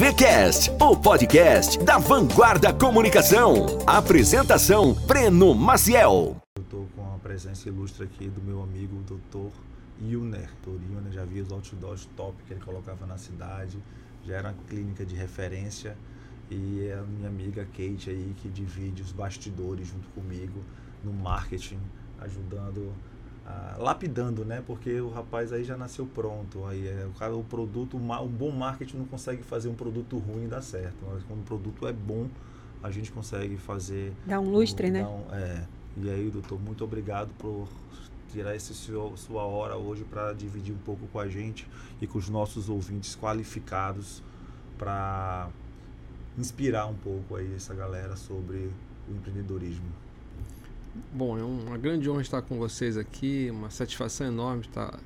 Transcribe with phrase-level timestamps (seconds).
[0.00, 3.66] VCast, o podcast da Vanguarda Comunicação.
[3.86, 6.38] Apresentação: Breno Maciel.
[6.56, 9.50] Eu estou com a presença ilustre aqui do meu amigo, Dr.
[10.02, 10.48] Yuner.
[10.62, 10.80] Dr.
[10.90, 13.76] Yuner já vi os outdoors top que ele colocava na cidade,
[14.24, 15.94] já era uma clínica de referência
[16.50, 20.64] e é a minha amiga Kate aí que divide os bastidores junto comigo
[21.04, 21.78] no marketing,
[22.22, 22.90] ajudando
[23.78, 24.62] lapidando, né?
[24.66, 26.64] Porque o rapaz aí já nasceu pronto.
[26.66, 30.48] Aí é, o cara, o produto, um bom marketing não consegue fazer um produto ruim
[30.48, 30.96] dar certo.
[31.10, 32.28] Mas quando o produto é bom,
[32.82, 34.12] a gente consegue fazer.
[34.26, 35.06] Dá um lustre, um, né?
[35.06, 35.66] Um, é.
[35.96, 37.68] E aí, doutor, muito obrigado por
[38.32, 41.66] tirar esse seu, sua hora hoje para dividir um pouco com a gente
[42.00, 44.22] e com os nossos ouvintes qualificados
[44.78, 45.48] para
[46.38, 48.70] inspirar um pouco aí essa galera sobre
[49.08, 49.90] o empreendedorismo.
[51.12, 54.98] Bom, é uma grande honra estar com vocês aqui, uma satisfação enorme estar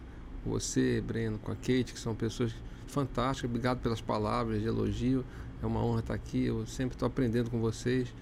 [0.43, 2.55] com você, Breno, com a Kate, que são pessoas
[2.87, 3.51] fantásticas.
[3.51, 5.25] Obrigado pelas palavras de elogio.
[5.63, 6.47] É uma honra estar aqui.
[6.47, 8.15] Eu sempre estou aprendendo com vocês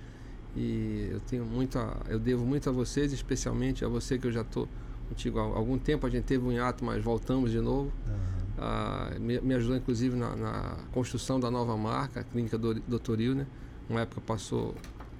[0.56, 4.32] e eu tenho muito, a, eu devo muito a vocês, especialmente a você que eu
[4.32, 4.68] já estou
[5.08, 6.06] contigo há algum tempo.
[6.06, 7.92] A gente teve um hiato, mas voltamos de novo.
[8.06, 8.42] Uhum.
[8.58, 13.46] Ah, me, me, ajudou inclusive na, na, construção da nova marca, a Clínica Doutoril, né?
[13.88, 14.74] Uma época passou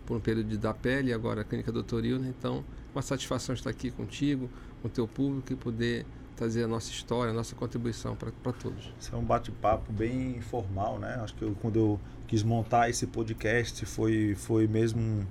[0.06, 2.33] por um período dar pele agora a Clínica Doutoril, né?
[2.39, 2.64] Então,
[2.95, 4.50] uma satisfação estar aqui contigo,
[4.81, 6.05] com o teu público e poder
[6.36, 8.92] trazer a nossa história, a nossa contribuição para todos.
[8.98, 11.19] Isso é um bate-papo bem informal, né?
[11.23, 15.27] Acho que eu, quando eu quis montar esse podcast foi, foi mesmo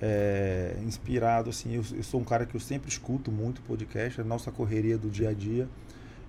[0.00, 4.24] é, inspirado, assim, eu, eu, sou um cara que eu sempre escuto muito podcast, a
[4.24, 5.68] nossa correria do dia a dia.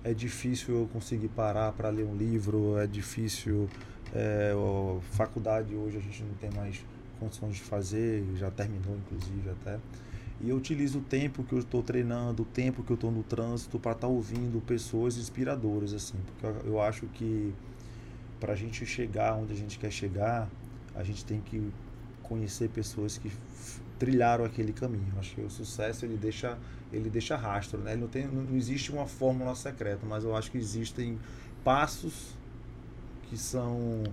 [0.04, 3.68] É difícil eu conseguir parar para ler um livro, é difícil.
[4.14, 4.52] É,
[5.12, 6.84] faculdade hoje a gente não tem mais
[7.18, 9.78] condições de fazer, já terminou inclusive até.
[10.40, 13.22] E eu utilizo o tempo que eu estou treinando, o tempo que eu estou no
[13.22, 17.54] trânsito para estar tá ouvindo pessoas inspiradoras, assim, porque eu acho que
[18.38, 20.48] para a gente chegar onde a gente quer chegar,
[20.94, 21.72] a gente tem que
[22.22, 23.32] conhecer pessoas que
[23.98, 25.12] trilharam aquele caminho.
[25.18, 26.58] Acho que o sucesso ele deixa
[26.92, 27.92] ele deixa rastro, né?
[27.92, 31.18] Ele não tem não existe uma fórmula secreta, mas eu acho que existem
[31.64, 32.34] passos
[33.28, 34.04] que são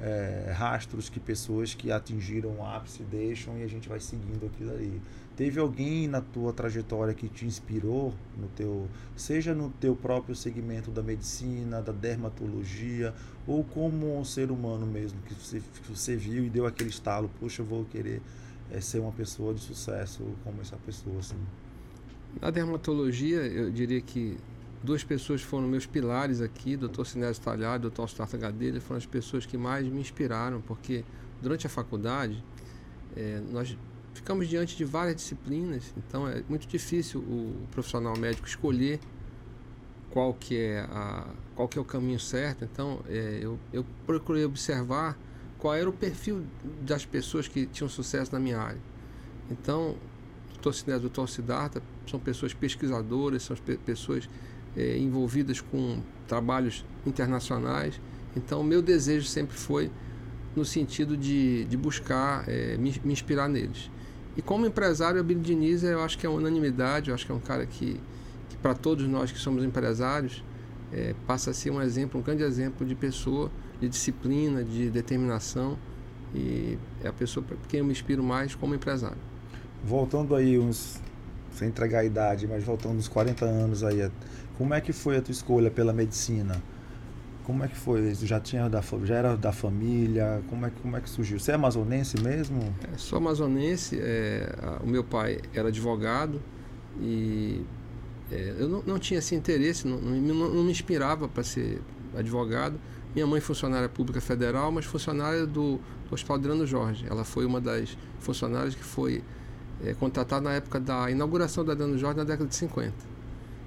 [0.00, 4.70] é, rastros que pessoas que atingiram o ápice deixam e a gente vai seguindo aquilo
[4.70, 5.00] ali.
[5.36, 10.90] Teve alguém na tua trajetória que te inspirou no teu, seja no teu próprio segmento
[10.90, 13.14] da medicina, da dermatologia,
[13.46, 17.30] ou como um ser humano mesmo que você, que você viu e deu aquele estalo,
[17.38, 18.20] poxa, eu vou querer
[18.70, 21.38] é, ser uma pessoa de sucesso como essa pessoa assim.
[22.40, 24.36] Na dermatologia, eu diria que
[24.82, 27.04] duas pessoas foram meus pilares aqui, Dr.
[27.04, 28.04] Sinésio Talhado, Dr.
[28.04, 31.04] Starta Gadelha, foram as pessoas que mais me inspiraram, porque
[31.42, 32.42] durante a faculdade
[33.16, 33.76] é, nós
[34.14, 39.00] ficamos diante de várias disciplinas, então é muito difícil o profissional médico escolher
[40.10, 42.64] qual que é, a, qual que é o caminho certo.
[42.64, 45.16] Então é, eu, eu procurei observar
[45.58, 46.44] qual era o perfil
[46.82, 48.80] das pessoas que tinham sucesso na minha área.
[49.50, 49.96] Então,
[50.60, 50.72] Dr.
[50.72, 51.28] Sinésio e Dr.
[51.28, 54.28] Siddhartha são pessoas pesquisadoras, são pessoas
[54.76, 58.00] é, envolvidas com trabalhos internacionais.
[58.36, 59.90] Então, meu desejo sempre foi
[60.54, 63.90] no sentido de, de buscar é, me, me, inspirar neles.
[64.36, 67.34] E como empresário, a Billy Diniz, eu acho que é unanimidade, eu acho que é
[67.34, 68.00] um cara que,
[68.48, 70.44] que para todos nós que somos empresários,
[70.92, 73.50] é, passa a ser um exemplo, um grande exemplo de pessoa,
[73.80, 75.78] de disciplina, de determinação.
[76.34, 79.18] E é a pessoa por quem eu me inspiro mais como empresário.
[79.82, 81.00] Voltando aí uns,
[81.52, 84.10] sem entregar a idade, mas voltando uns 40 anos aí,
[84.58, 86.60] como é que foi a tua escolha pela medicina?
[87.44, 88.12] Como é que foi?
[88.16, 90.42] Já tinha da, já era da família?
[90.50, 91.38] Como é, como é que surgiu?
[91.38, 92.74] Você é amazonense mesmo?
[92.92, 93.98] É, sou amazonense.
[93.98, 96.42] É, a, o meu pai era advogado
[97.00, 97.64] e
[98.32, 101.80] é, eu não, não, tinha esse interesse, não, não, não me inspirava para ser
[102.16, 102.78] advogado.
[103.14, 107.06] Minha mãe funcionária pública federal, mas funcionária do, do Hospital Adriano Jorge.
[107.08, 109.22] Ela foi uma das funcionárias que foi
[109.84, 113.17] é, contratada na época da inauguração da Adriano Jorge na década de 50.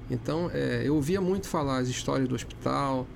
[0.09, 3.07] Então, é, eu ouvia muito falar as histórias do hospital,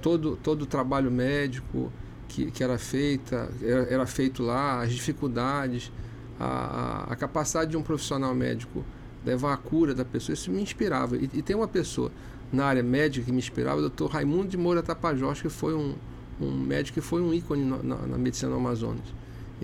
[0.00, 1.90] todo, todo o trabalho médico
[2.28, 5.90] que, que era, feita, era, era feito lá, as dificuldades,
[6.38, 8.84] a, a, capacidade de um profissional médico
[9.24, 11.16] levar a cura da pessoa, isso me inspirava.
[11.16, 12.10] E, e tem uma pessoa
[12.52, 15.94] na área médica que me inspirava, o doutor Raimundo de Moura Tapajós, que foi um,
[16.40, 19.04] um médico que foi um ícone na, na, na medicina Amazonas.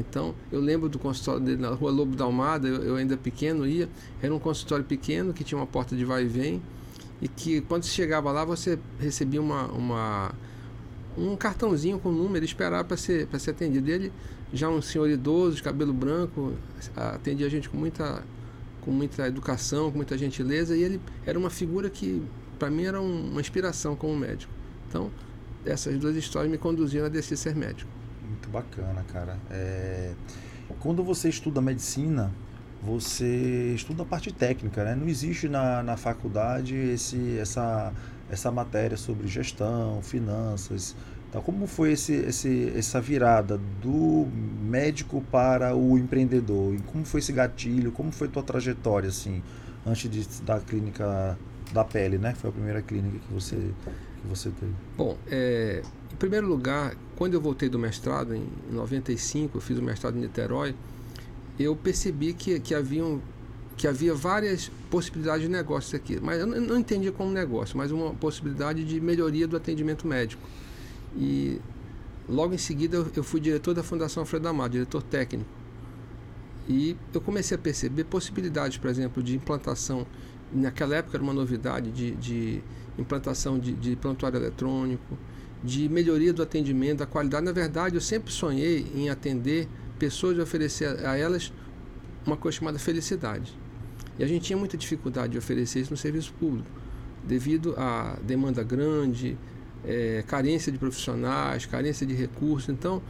[0.01, 3.67] Então, eu lembro do consultório dele na rua Lobo da Almada, eu, eu, ainda pequeno
[3.67, 3.89] ia,
[4.23, 6.63] era um consultório pequeno que tinha uma porta de vai e vem,
[7.21, 10.35] e que quando você chegava lá você recebia uma, uma
[11.19, 13.91] um cartãozinho com número e esperava para ser, ser atendido.
[13.91, 14.11] Ele,
[14.53, 16.55] já um senhor idoso, de cabelo branco,
[16.97, 18.25] atendia a gente com muita,
[18.81, 22.23] com muita educação, com muita gentileza, e ele era uma figura que,
[22.59, 24.53] para mim, era um, uma inspiração como médico.
[24.89, 25.11] Então,
[25.65, 28.00] essas duas histórias me conduziram a decidir ser médico.
[28.31, 29.37] Muito bacana, cara.
[29.51, 30.13] É...
[30.79, 32.33] Quando você estuda medicina,
[32.83, 34.95] você estuda a parte técnica, né?
[34.95, 37.93] Não existe na, na faculdade esse, essa,
[38.31, 40.95] essa matéria sobre gestão, finanças.
[41.29, 44.27] Então, como foi esse, esse, essa virada do
[44.63, 46.75] médico para o empreendedor?
[46.75, 47.93] E como foi esse gatilho?
[47.93, 49.43] Como foi tua trajetória, assim,
[49.87, 51.37] antes de, da clínica
[51.73, 52.35] da pele, né?
[52.35, 54.73] Foi a primeira clínica que você, que você teve.
[54.97, 59.83] Bom, é, em primeiro lugar, quando eu voltei do mestrado, em 95, eu fiz o
[59.83, 60.75] mestrado em Niterói,
[61.59, 63.21] eu percebi que, que, haviam,
[63.77, 66.19] que havia várias possibilidades de negócios aqui.
[66.19, 70.43] Mas eu não entendia como negócio, mas uma possibilidade de melhoria do atendimento médico.
[71.15, 71.61] E
[72.27, 75.51] logo em seguida eu, fui diretor da Fundação Alfredo Amado, diretor técnico.
[76.67, 80.07] E eu comecei a perceber possibilidades, por exemplo, de implantação,
[80.51, 82.63] naquela época era uma novidade, de, de
[82.97, 85.19] implantação de, de prontuário eletrônico,
[85.63, 87.45] de melhoria do atendimento, da qualidade.
[87.45, 89.69] Na verdade, eu sempre sonhei em atender
[89.99, 91.53] pessoas e oferecer a elas
[92.27, 93.57] uma coisa chamada felicidade.
[94.19, 96.69] E a gente tinha muita dificuldade de oferecer isso no serviço público,
[97.25, 99.37] devido à demanda grande,
[99.85, 102.69] é, carência de profissionais, carência de recursos.
[102.69, 103.03] Então,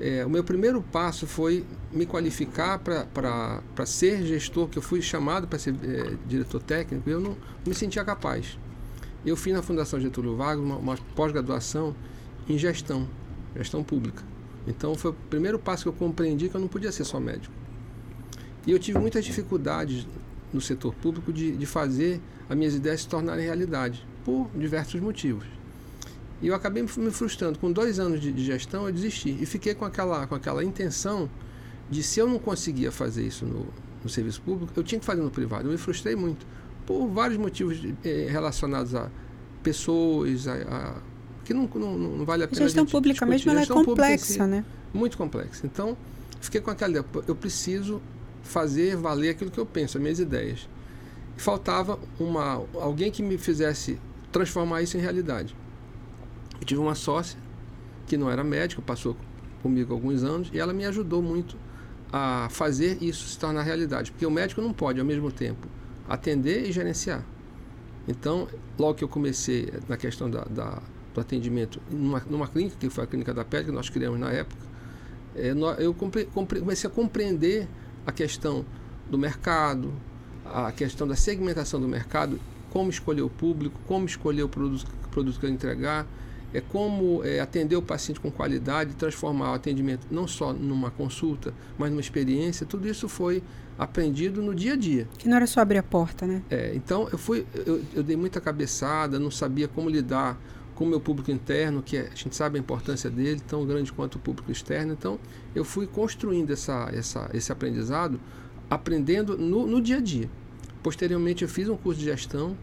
[0.00, 5.46] é, o meu primeiro passo foi me qualificar para ser gestor, que eu fui chamado
[5.46, 7.36] para ser é, diretor técnico, e eu não, não
[7.66, 8.58] me sentia capaz.
[9.24, 11.94] Eu fiz na Fundação Getúlio Vargas uma, uma pós-graduação
[12.48, 13.08] em gestão,
[13.56, 14.22] gestão pública.
[14.66, 17.54] Então foi o primeiro passo que eu compreendi que eu não podia ser só médico.
[18.66, 20.06] E eu tive muitas dificuldades
[20.52, 25.44] no setor público de, de fazer as minhas ideias se tornarem realidade, por diversos motivos.
[26.40, 27.58] E eu acabei me frustrando.
[27.58, 29.36] Com dois anos de, de gestão, eu desisti.
[29.40, 31.30] E fiquei com aquela, com aquela intenção
[31.88, 33.66] de, se eu não conseguia fazer isso no,
[34.02, 35.68] no serviço público, eu tinha que fazer no privado.
[35.68, 36.44] Eu me frustrei muito
[36.86, 39.10] por vários motivos eh, relacionados a
[39.62, 40.94] pessoas, a, a
[41.44, 42.60] que não, não, não, vale a pena.
[42.60, 43.30] A gestão a pública discutir.
[43.30, 44.64] mesmo ela é complexa, si, né?
[44.92, 45.66] Muito complexa.
[45.66, 45.96] Então,
[46.40, 48.00] fiquei com aquela ideia, eu preciso
[48.42, 50.68] fazer valer aquilo que eu penso, as minhas ideias.
[51.36, 53.98] Faltava uma, alguém que me fizesse
[54.30, 55.56] transformar isso em realidade.
[56.60, 57.38] Eu tive uma sócia
[58.06, 59.16] que não era médica, passou
[59.62, 61.56] comigo alguns anos, e ela me ajudou muito
[62.12, 64.10] a fazer isso se tornar realidade.
[64.12, 65.66] Porque o médico não pode, ao mesmo tempo,
[66.08, 67.24] atender e gerenciar.
[68.06, 70.82] Então, logo que eu comecei na questão da, da
[71.14, 74.30] do atendimento numa, numa, clínica, que foi a clínica da pele, que nós criamos na
[74.30, 74.62] época,
[75.36, 77.68] é, eu compre, compre, comecei a compreender
[78.06, 78.64] a questão
[79.10, 79.92] do mercado,
[80.44, 82.40] a questão da segmentação do mercado,
[82.70, 86.06] como escolher o público, como escolher o produto, produto que eu entregar,
[86.54, 91.54] é como é, atender o paciente com qualidade, transformar o atendimento não só numa consulta,
[91.78, 92.66] mas numa experiência.
[92.66, 93.42] Tudo isso foi
[93.78, 95.08] aprendido no dia a dia.
[95.18, 96.42] Que não era só abrir a porta, né?
[96.50, 100.38] É, então eu fui, eu, eu dei muita cabeçada, não sabia como lidar
[100.74, 103.92] com o meu público interno, que é, a gente sabe a importância dele, tão grande
[103.92, 104.92] quanto o público externo.
[104.92, 105.18] Então
[105.54, 108.20] eu fui construindo essa, essa, esse aprendizado,
[108.68, 110.28] aprendendo no, no dia a dia.
[110.82, 112.56] Posteriormente eu fiz um curso de gestão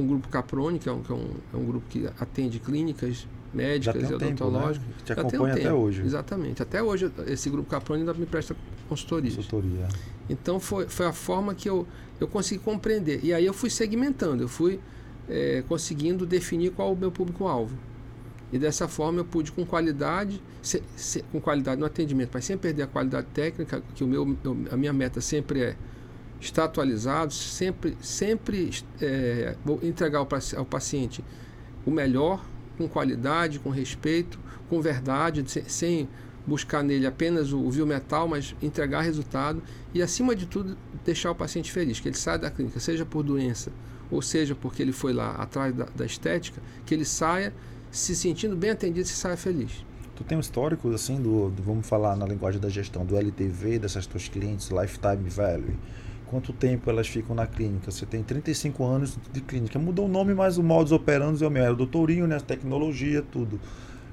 [0.00, 2.58] com o grupo Caprone, que é um, que é um, é um grupo que atende
[2.58, 4.86] clínicas médicas e odontológicas.
[4.86, 4.94] Né?
[5.04, 6.02] Te acompanha um até hoje.
[6.02, 6.62] Exatamente.
[6.62, 8.56] Até hoje esse grupo Caprone ainda me presta
[8.88, 9.34] consultoria.
[9.34, 9.88] Consultoria.
[10.28, 11.86] Então foi, foi a forma que eu,
[12.20, 13.20] eu consegui compreender.
[13.22, 14.80] E aí eu fui segmentando, eu fui
[15.28, 17.76] é, conseguindo definir qual o meu público-alvo.
[18.52, 22.56] E dessa forma eu pude com qualidade, se, se, com qualidade no atendimento, mas sem
[22.58, 24.36] perder a qualidade técnica, que o meu,
[24.70, 25.76] a minha meta sempre é
[26.40, 28.70] está atualizado, sempre, sempre
[29.00, 31.22] é, entregar ao, paciente
[31.84, 32.44] o melhor,
[32.78, 36.08] com qualidade, com respeito, com verdade, sem,
[36.46, 41.30] buscar nele apenas o, o viu metal, mas entregar resultado e, acima de tudo, deixar
[41.30, 43.70] o paciente feliz, que ele saia da clínica, seja por doença
[44.10, 47.52] ou seja porque ele foi lá atrás da, da estética, que ele saia
[47.90, 49.84] se sentindo bem atendido e saia feliz.
[50.16, 53.78] Tu tem um histórico, assim, do, do, vamos falar na linguagem da gestão, do LTV,
[53.78, 55.76] dessas tuas clientes, Lifetime Value
[56.30, 57.90] quanto tempo elas ficam na clínica.
[57.90, 59.78] Você tem 35 anos de clínica.
[59.78, 61.68] Mudou o nome, mas o modus operandi é o mesmo.
[61.68, 62.38] É o doutorinho, né?
[62.38, 63.60] tecnologia, tudo.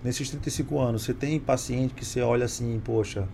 [0.04, 3.28] Nesses 35 anos, você tem paciente que você olha assim, poxa,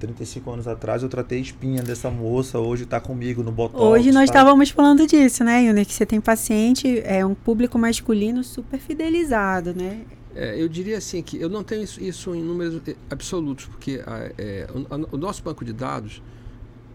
[0.00, 3.82] 35 anos atrás eu tratei espinha dessa moça, hoje está comigo no Botox.
[3.82, 4.38] Hoje nós tá?
[4.38, 5.84] estávamos falando disso, né, Yuna?
[5.84, 10.02] Que você tem paciente, é um público masculino super fidelizado, né?
[10.34, 14.02] É, eu diria assim que eu não tenho isso, isso em números absolutos, porque
[14.38, 16.22] é, o, o nosso banco de dados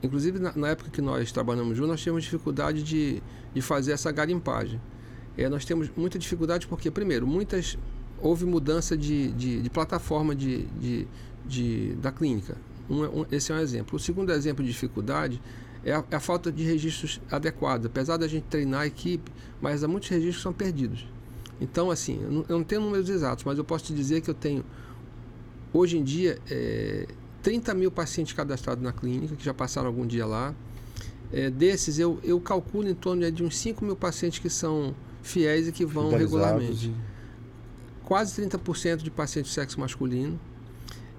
[0.01, 3.21] Inclusive, na, na, época que nós trabalhamos juntos, nós tínhamos dificuldade de,
[3.53, 4.79] de fazer essa garimpagem.
[5.37, 7.77] É, nós temos muita dificuldade porque, primeiro, muitas
[8.19, 11.07] houve mudança de, de, de plataforma de, de,
[11.45, 12.57] de, da clínica.
[12.89, 13.97] Um, um, esse é um exemplo.
[13.97, 15.41] O segundo exemplo de dificuldade
[15.83, 17.85] é a, é a, falta de registros adequados.
[17.85, 21.07] Apesar da gente treinar a equipe, mas há muitos registros que são perdidos.
[21.59, 24.29] Então, assim, eu não, eu não, tenho números exatos, mas eu posso te dizer que
[24.29, 24.63] eu tenho,
[25.73, 27.07] hoje em dia, é,
[27.47, 30.53] 30 mil pacientes cadastrados na clínica, que já passaram algum dia lá.
[31.31, 35.65] É, desses, eu, eu calculo em torno de uns 5 mil pacientes que são fiéis
[35.65, 36.93] e que vão regularmente.
[38.03, 40.37] Quase 30% de pacientes de sexo masculino.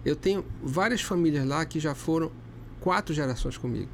[0.04, 2.30] Eu tenho várias famílias lá que já foram
[2.78, 3.88] quatro gerações comigo.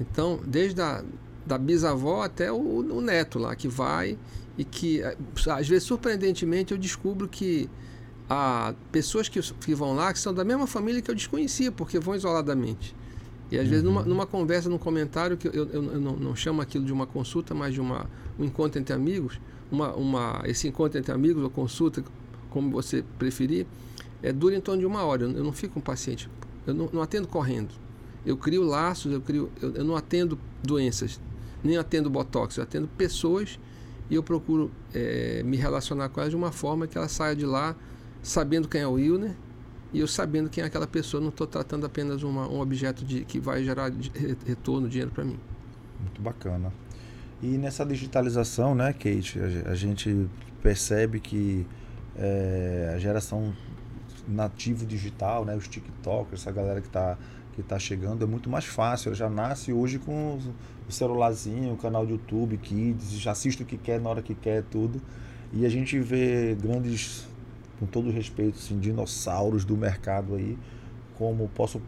[0.00, 1.04] Então, desde a
[1.44, 4.18] da bisavó até o, o neto lá, que vai
[4.56, 5.02] e que,
[5.46, 7.68] às vezes, surpreendentemente, eu descubro que
[8.28, 11.98] há pessoas que, que vão lá que são da mesma família que eu desconhecia, porque
[11.98, 12.94] vão isoladamente.
[13.50, 13.70] E às uhum.
[13.70, 16.92] vezes numa, numa, conversa, num comentário, que eu, eu, eu não, não, chamo aquilo de
[16.92, 19.38] uma consulta, mas de uma, um encontro entre amigos,
[19.70, 22.02] uma, uma, esse encontro entre amigos ou consulta,
[22.50, 23.66] como você preferir,
[24.22, 25.24] é, dura em torno de uma hora.
[25.24, 26.28] Eu, eu não fico com um paciente,
[26.66, 27.74] eu não, não, atendo correndo.
[28.24, 31.20] Eu crio laços, eu, crio, eu, eu não atendo doenças,
[31.62, 33.58] nem atendo botox, eu atendo pessoas
[34.10, 37.44] e eu procuro é, me relacionar com elas de uma forma que ela saia de
[37.44, 37.76] lá
[38.24, 39.36] sabendo quem é o Wilner
[39.92, 43.24] e eu sabendo quem é aquela pessoa, não estou tratando apenas uma, um objeto de,
[43.24, 43.92] que vai gerar
[44.44, 45.38] retorno, dinheiro para mim.
[46.00, 46.72] Muito bacana.
[47.40, 50.28] E nessa digitalização, né, Kate, a, a gente
[50.62, 51.64] percebe que
[52.16, 53.54] é, a geração
[54.26, 57.16] nativo digital, né, os TikTokers, essa galera que está
[57.54, 59.10] que tá chegando, é muito mais fácil.
[59.10, 60.40] Ela já nasce hoje com
[60.88, 64.34] o celularzinho, o canal de YouTube, Kids, já assiste o que quer na hora que
[64.34, 65.00] quer, tudo.
[65.52, 67.28] E a gente vê grandes
[67.78, 70.58] com todo respeito, assim, dinossauros do mercado aí,
[71.16, 71.80] como posso,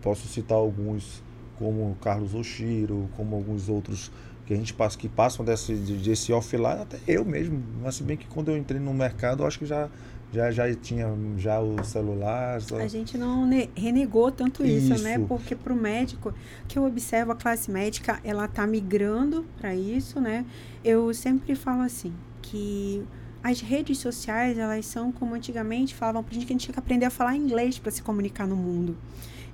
[0.00, 1.22] posso citar alguns,
[1.58, 4.10] como Carlos Oshiro, como alguns outros
[4.46, 7.62] que a gente passa, que passam desse, desse offline, até eu mesmo.
[7.82, 9.88] Mas se bem que quando eu entrei no mercado, eu acho que já,
[10.32, 11.06] já, já tinha
[11.38, 12.60] já o celular.
[12.60, 12.76] Só...
[12.76, 14.94] A gente não renegou tanto isso, né?
[14.94, 15.04] isso.
[15.04, 15.24] né?
[15.26, 16.34] Porque para o médico,
[16.68, 20.44] que eu observo a classe médica, ela está migrando para isso, né?
[20.84, 23.02] Eu sempre falo assim, que
[23.44, 26.78] as redes sociais, elas são como antigamente falavam pra gente que a gente tinha que
[26.78, 28.96] aprender a falar inglês para se comunicar no mundo.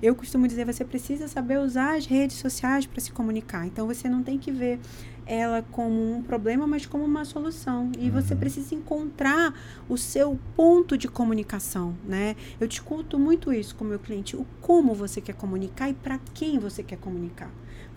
[0.01, 3.67] Eu costumo dizer, você precisa saber usar as redes sociais para se comunicar.
[3.67, 4.79] Então você não tem que ver
[5.25, 7.91] ela como um problema, mas como uma solução.
[7.99, 8.11] E uhum.
[8.11, 9.53] você precisa encontrar
[9.89, 12.37] o seu ponto de comunicação, né?
[12.61, 16.17] Eu discuto muito isso com o meu cliente, o como você quer comunicar e para
[16.33, 17.51] quem você quer comunicar.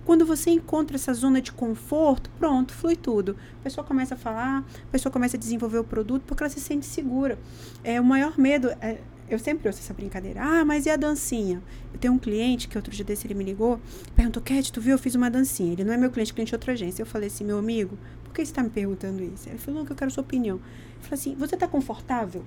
[0.05, 3.37] Quando você encontra essa zona de conforto, pronto, flui tudo.
[3.61, 6.61] A pessoa começa a falar, a pessoa começa a desenvolver o produto porque ela se
[6.61, 7.39] sente segura.
[7.83, 8.69] É o maior medo.
[8.81, 10.43] É, eu sempre ouço essa brincadeira.
[10.43, 11.63] Ah, mas e a dancinha?
[11.93, 13.81] Eu tenho um cliente que outro dia desse ele me ligou,
[14.15, 14.93] perguntou: Cat, tu viu?
[14.93, 15.73] Eu fiz uma dancinha.
[15.73, 17.03] Ele não é meu cliente, cliente de outra agência.
[17.03, 19.49] Eu falei assim: meu amigo, por que você está me perguntando isso?
[19.49, 20.57] Ele falou: não, que eu quero sua opinião.
[20.57, 22.45] Eu falei assim: você está confortável?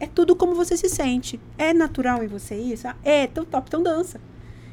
[0.00, 1.38] É tudo como você se sente.
[1.58, 2.88] É natural em você isso?
[2.88, 4.20] Ah, é, então top, então dança.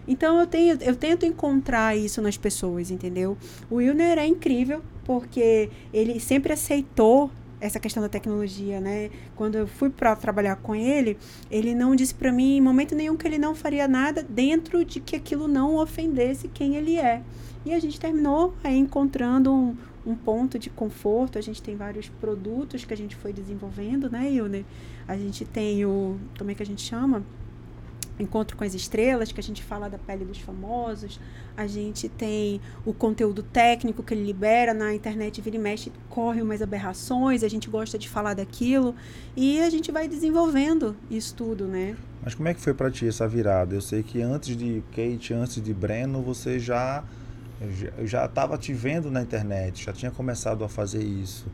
[0.08, 3.38] Então eu tenho, eu tento encontrar isso nas pessoas, entendeu?
[3.70, 9.10] O Wilner é incrível porque ele sempre aceitou essa questão da tecnologia, né?
[9.36, 11.18] Quando eu fui para trabalhar com ele,
[11.50, 15.00] ele não disse para mim em momento nenhum que ele não faria nada dentro de
[15.00, 17.22] que aquilo não ofendesse quem ele é.
[17.66, 21.40] E a gente terminou aí encontrando um, um ponto de conforto.
[21.40, 24.64] A gente tem vários produtos que a gente foi desenvolvendo, né, Wilner?
[25.08, 26.18] A gente tem o.
[26.38, 27.24] Como é que a gente chama?
[28.20, 31.20] Encontro com as Estrelas, que a gente fala da pele dos famosos.
[31.58, 36.42] A gente tem o conteúdo técnico que ele libera na internet, vira e mexe, corre
[36.42, 38.96] umas aberrações, a gente gosta de falar daquilo.
[39.36, 41.96] E a gente vai desenvolvendo isso tudo, né?
[42.24, 43.76] Mas como é que foi para ti essa virada?
[43.76, 47.04] Eu sei que antes de Kate, antes de Breno, você já
[48.04, 51.46] já estava te vendo na internet, já tinha começado a fazer isso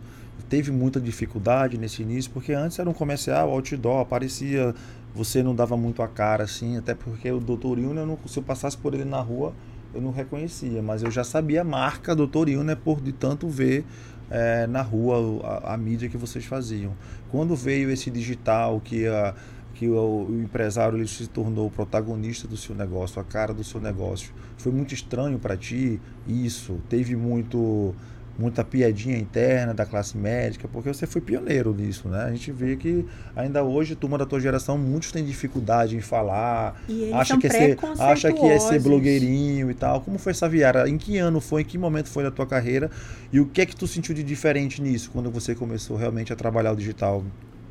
[0.52, 4.76] teve muita dificuldade nesse início, porque antes era um comercial, outdoor, aparecia
[5.14, 7.80] você não dava muito a cara assim, até porque o Dr.
[7.80, 9.54] Ilner, não, se eu passasse por ele na rua,
[9.94, 12.50] eu não reconhecia, mas eu já sabia a marca Dr.
[12.50, 13.86] Ilner por de tanto ver
[14.30, 16.94] é, na rua a, a, mídia que vocês faziam.
[17.30, 19.36] Quando veio esse digital que a
[19.82, 23.64] que o, o empresário ele se tornou o protagonista do seu negócio, a cara do
[23.64, 24.32] seu negócio.
[24.56, 26.80] Foi muito estranho para ti isso?
[26.88, 27.96] Teve muito
[28.38, 32.24] muita piadinha interna da classe médica, porque você foi pioneiro nisso, né?
[32.24, 36.82] A gente vê que ainda hoje, turma da tua geração, muitos têm dificuldade em falar,
[37.14, 40.02] acha que, é ser, acha que é ser blogueirinho e tal.
[40.02, 40.90] Como foi essa viara?
[40.90, 41.62] Em que ano foi?
[41.62, 42.90] Em que momento foi da tua carreira?
[43.32, 46.36] E o que é que tu sentiu de diferente nisso, quando você começou realmente a
[46.36, 47.24] trabalhar o digital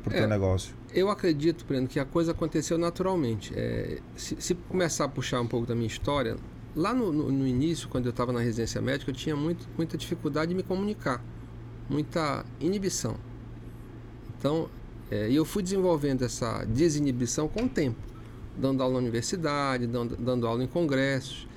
[0.03, 0.73] para o é, teu negócio?
[0.93, 3.53] Eu acredito, Breno, que a coisa aconteceu naturalmente.
[3.55, 6.35] É, se, se começar a puxar um pouco da minha história,
[6.75, 9.97] lá no, no, no início, quando eu estava na residência médica, eu tinha muito, muita
[9.97, 11.23] dificuldade de me comunicar,
[11.89, 13.15] muita inibição.
[14.37, 14.69] Então,
[15.09, 17.99] é, eu fui desenvolvendo essa desinibição com o tempo,
[18.57, 21.47] dando aula na universidade, dando, dando aula em congressos.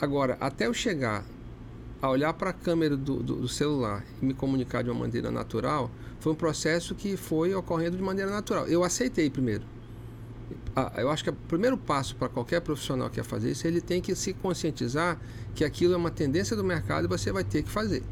[0.00, 1.24] Agora, até eu chegar
[2.00, 5.30] a olhar para a câmera do, do, do, celular e me comunicar de uma maneira
[5.30, 8.66] natural, foi um processo que foi ocorrendo de maneira natural.
[8.66, 9.64] Eu aceitei primeiro.
[10.96, 14.00] Eu acho que o primeiro passo para qualquer profissional que quer fazer isso, ele tem
[14.00, 15.18] que se conscientizar
[15.54, 18.02] que aquilo é uma tendência do mercado e você vai ter que fazer.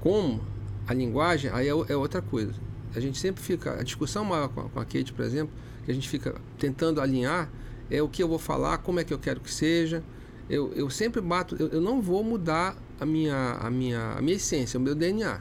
[0.00, 0.40] Como
[0.86, 2.52] a linguagem, aí é, é outra coisa.
[2.94, 5.90] A gente sempre fica, a discussão maior com a, com a Kate, por exemplo, que
[5.90, 7.50] a gente fica tentando alinhar,
[7.90, 10.02] é o que eu vou falar, como é que eu quero que seja.
[10.48, 14.36] Eu, eu sempre bato, eu, eu não vou mudar a minha, a, minha, a minha
[14.36, 15.40] essência, o meu DNA.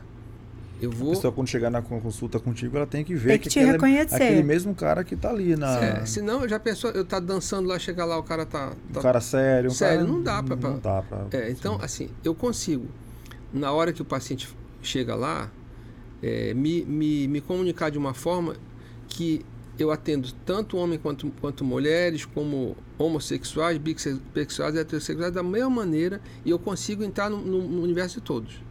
[0.82, 1.12] Eu vou...
[1.12, 3.60] A pessoa, quando chegar na consulta contigo, ela tem que ver tem que, que te
[3.60, 4.22] reconhecer.
[4.22, 5.78] É aquele mesmo cara que tá ali na.
[5.80, 8.74] É, senão, já pensou, eu tá dançando lá, chegar lá, o cara tá.
[8.92, 9.00] tá...
[9.00, 10.12] Um cara sério, um sério, cara...
[10.12, 10.56] não dá pra.
[10.56, 11.28] Não dá pra.
[11.32, 11.86] É, então, sim.
[11.86, 12.88] assim, eu consigo,
[13.54, 14.50] na hora que o paciente
[14.82, 15.52] chega lá,
[16.22, 18.56] é, me, me, me comunicar de uma forma
[19.08, 19.46] que
[19.78, 26.50] eu atendo tanto homens quanto, quanto mulheres, como homossexuais, bissexuais, heterossexuais, da mesma maneira, e
[26.50, 28.71] eu consigo entrar no, no universo de todos.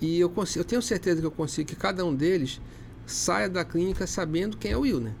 [0.00, 2.60] E eu, consigo, eu tenho certeza que eu consigo que cada um deles
[3.06, 5.14] saia da clínica sabendo quem é o Wilner.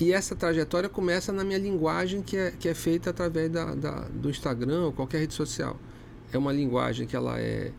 [0.00, 3.90] E essa trajetória começa na minha linguagem que é, que é feita através da, da,
[4.08, 5.78] do Instagram ou qualquer rede social.
[6.32, 7.70] É uma linguagem que ela é,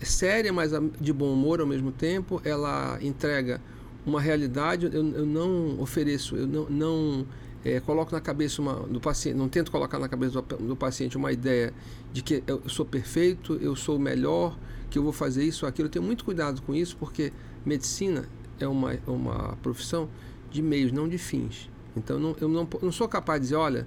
[0.00, 2.40] é séria, mas de bom humor ao mesmo tempo.
[2.44, 3.60] Ela entrega
[4.06, 4.86] uma realidade.
[4.86, 7.26] Eu, eu não ofereço, eu não, não
[7.64, 11.16] é, coloco na cabeça uma, do paciente, não tento colocar na cabeça do, do, paciente
[11.16, 11.72] uma ideia
[12.12, 14.56] de que eu sou perfeito, eu sou o melhor,
[14.90, 15.86] que eu vou fazer isso ou aquilo.
[15.86, 17.32] Eu tenho muito cuidado com isso, porque
[17.64, 18.28] medicina
[18.60, 20.08] é uma, uma profissão
[20.50, 21.70] de meios, não de fins.
[21.96, 23.86] Então não, eu não, não sou capaz de dizer, olha,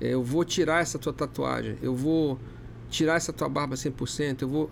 [0.00, 2.38] é, eu vou tirar essa tua tatuagem, eu vou
[2.88, 4.70] tirar essa tua barba 100%, eu vou,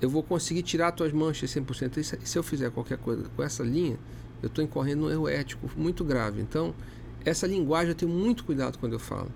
[0.00, 1.98] eu vou conseguir tirar tuas manchas 100%.
[1.98, 3.98] E se, eu fizer qualquer coisa com essa linha,
[4.42, 6.40] eu estou incorrendo um erro ético muito grave.
[6.40, 6.74] Então,
[7.24, 9.30] essa linguagem eu tenho muito cuidado quando eu falo.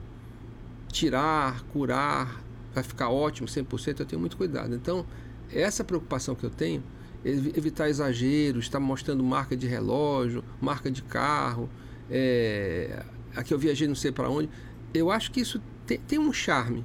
[0.89, 2.43] Tirar, curar,
[2.75, 4.75] vai ficar ótimo 100%, eu tenho muito cuidado.
[4.75, 5.07] Então,
[5.53, 6.83] essa preocupação que eu tenho,
[7.25, 11.69] evitar exageros, estar mostrando marca de relógio, marca de carro,
[12.11, 13.03] é,
[13.35, 14.49] aqui eu viajei não sei para onde.
[14.95, 16.85] Eu acho que isso tem, tem, um charme,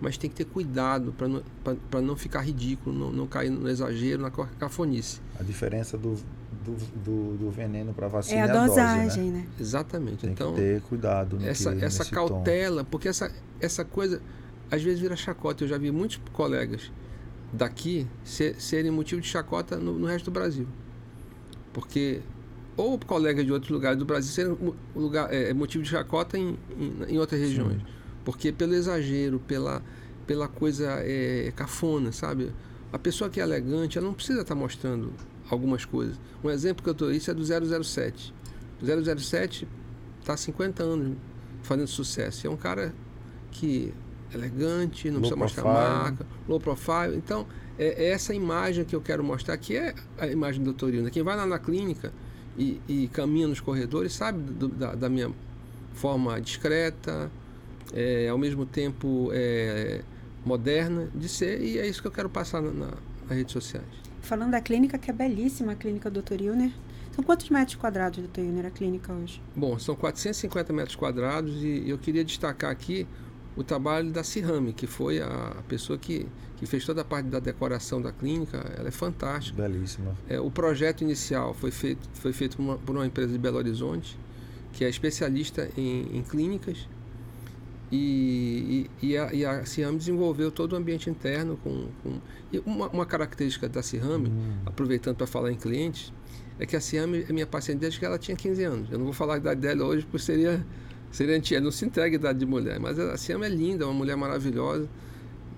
[0.00, 1.42] mas tem que ter cuidado para não,
[2.02, 5.20] não ficar ridículo, não, não cair no exagero, na cafonice.
[5.38, 6.16] A diferença do,
[6.64, 9.38] do, do, do veneno para vacina é a dosagem, dose, né?
[9.38, 9.46] né?
[9.58, 10.18] Exatamente.
[10.18, 11.38] Tem então, que ter cuidado.
[11.44, 12.90] essa que, essa cautela, tom.
[12.90, 14.20] porque essa, essa coisa
[14.70, 15.64] às vezes vira chacota.
[15.64, 16.92] Eu já vi muitos colegas
[17.52, 20.66] daqui ser, serem motivo de chacota no, no resto do Brasil.
[21.72, 22.20] Porque
[22.76, 27.14] ou colegas de outros lugares do Brasil serem lugar, é, motivo de chacota em, em,
[27.14, 27.78] em outras regiões.
[27.78, 27.86] Sim.
[28.24, 29.82] Porque pelo exagero, pela,
[30.26, 32.52] pela coisa é, cafona, sabe?
[32.92, 35.12] A pessoa que é elegante, ela não precisa estar mostrando
[35.50, 36.18] algumas coisas.
[36.42, 38.34] Um exemplo que eu estou isso é do 007.
[38.80, 39.68] O 007
[40.20, 41.16] está há 50 anos
[41.62, 42.46] fazendo sucesso.
[42.46, 42.94] É um cara
[43.50, 43.92] que
[44.32, 45.66] é elegante, não low precisa profile.
[45.66, 47.16] mostrar marca, low profile.
[47.16, 47.46] Então,
[47.78, 51.10] é, é, essa imagem que eu quero mostrar, que é a imagem do Dr.
[51.10, 52.12] Quem vai lá na clínica
[52.56, 55.30] e, e caminha nos corredores sabe do, da, da, minha
[55.94, 57.30] forma discreta,
[57.92, 60.02] é, ao mesmo tempo é,
[60.44, 62.86] moderna de ser, e é isso que eu quero passar na, na,
[63.28, 64.09] nas redes sociais.
[64.30, 66.40] Falando da clínica, que é belíssima a clínica Dr.
[66.40, 66.70] Ilner.
[67.12, 69.42] São quantos metros quadrados, doutor Ilner, a clínica hoje?
[69.56, 73.08] Bom, são 450 metros quadrados e eu queria destacar aqui
[73.56, 77.40] o trabalho da Cirame, que foi a pessoa que, que fez toda a parte da
[77.40, 78.58] decoração da clínica.
[78.78, 79.60] Ela é fantástica.
[79.60, 80.16] Belíssima.
[80.28, 83.58] É, o projeto inicial foi feito, foi feito por uma, por uma empresa de Belo
[83.58, 84.16] Horizonte,
[84.72, 86.86] que é especialista em, em clínicas
[87.90, 92.20] e, e, e, a, e a Ciame desenvolveu todo o ambiente interno com, com
[92.64, 94.58] uma, uma, característica da Ciame, hum.
[94.64, 96.12] aproveitando para falar em clientes,
[96.58, 98.92] é que a Ciame é minha paciente desde que ela tinha 15 anos.
[98.92, 100.64] Eu não vou falar a idade dela hoje, porque seria
[101.10, 103.86] seria antiga, não se entrega a idade de mulher, mas a Ciame é linda, é
[103.86, 104.88] uma mulher maravilhosa,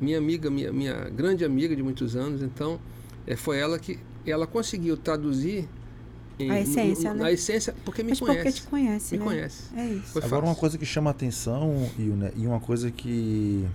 [0.01, 2.81] minha amiga, minha, minha grande amiga de muitos anos, então
[3.27, 5.69] é, foi ela que ela conseguiu traduzir
[6.39, 7.29] em, a essência, no, né?
[7.29, 8.39] A essência, porque me Mas conhece.
[8.43, 9.25] porque te conhece, Me né?
[9.25, 9.63] conhece.
[9.77, 10.13] É isso.
[10.13, 10.49] Foi Agora, fácil.
[10.49, 13.67] uma coisa que chama atenção, né, e uma coisa que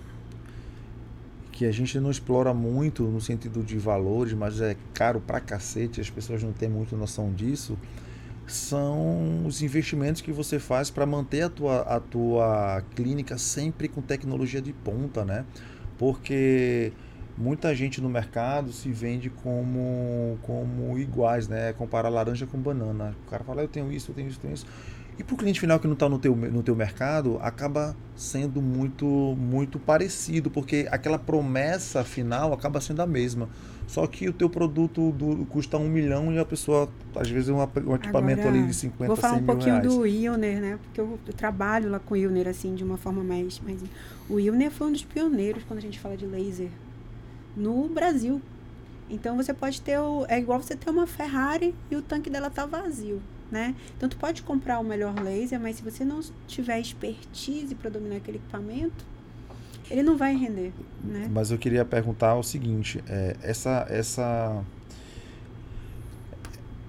[1.52, 6.00] que a gente não explora muito no sentido de valores, mas é caro pra cacete,
[6.00, 7.76] as pessoas não têm muito noção disso,
[8.46, 14.00] são os investimentos que você faz para manter a tua, a tua clínica sempre com
[14.00, 15.44] tecnologia de ponta, né?
[15.98, 16.92] Porque
[17.38, 21.72] muita gente no mercado se vende como, como iguais, né?
[21.72, 23.14] Comparar laranja com banana.
[23.26, 24.66] O cara fala, eu tenho isso, eu tenho isso, eu tenho isso.
[25.18, 28.62] E para o cliente final que não está no teu, no teu mercado, acaba sendo
[28.62, 29.04] muito,
[29.36, 33.48] muito parecido, porque aquela promessa final acaba sendo a mesma.
[33.88, 37.56] Só que o teu produto do, custa um milhão e a pessoa, às vezes, um,
[37.56, 39.92] um equipamento Agora, ali de 50, Vou falar um pouquinho reais.
[39.92, 40.78] do Ilner, né?
[40.84, 43.82] Porque eu, eu, trabalho lá com o Ilner, assim, de uma forma mais, mais...
[44.28, 46.68] O Ilner foi um dos pioneiros quando a gente fala de laser
[47.58, 48.40] no Brasil.
[49.10, 49.98] Então, você pode ter...
[49.98, 53.74] O, é igual você ter uma Ferrari e o tanque dela tá vazio né?
[53.96, 58.16] Então tu pode comprar o melhor laser, mas se você não tiver expertise para dominar
[58.16, 59.06] aquele equipamento,
[59.90, 61.28] ele não vai render, né?
[61.32, 64.62] Mas eu queria perguntar o seguinte, é, essa essa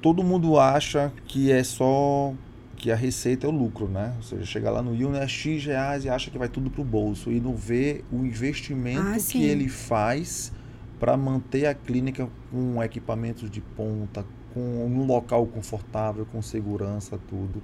[0.01, 2.34] todo mundo acha que é só
[2.75, 4.13] que a receita é o lucro, né?
[4.17, 6.82] Ou seja, chega lá no Ion, é X reais e acha que vai tudo para
[6.82, 10.53] o bolso e não vê o investimento ah, que ele faz
[10.99, 17.63] para manter a clínica com equipamentos de ponta, com um local confortável, com segurança, tudo.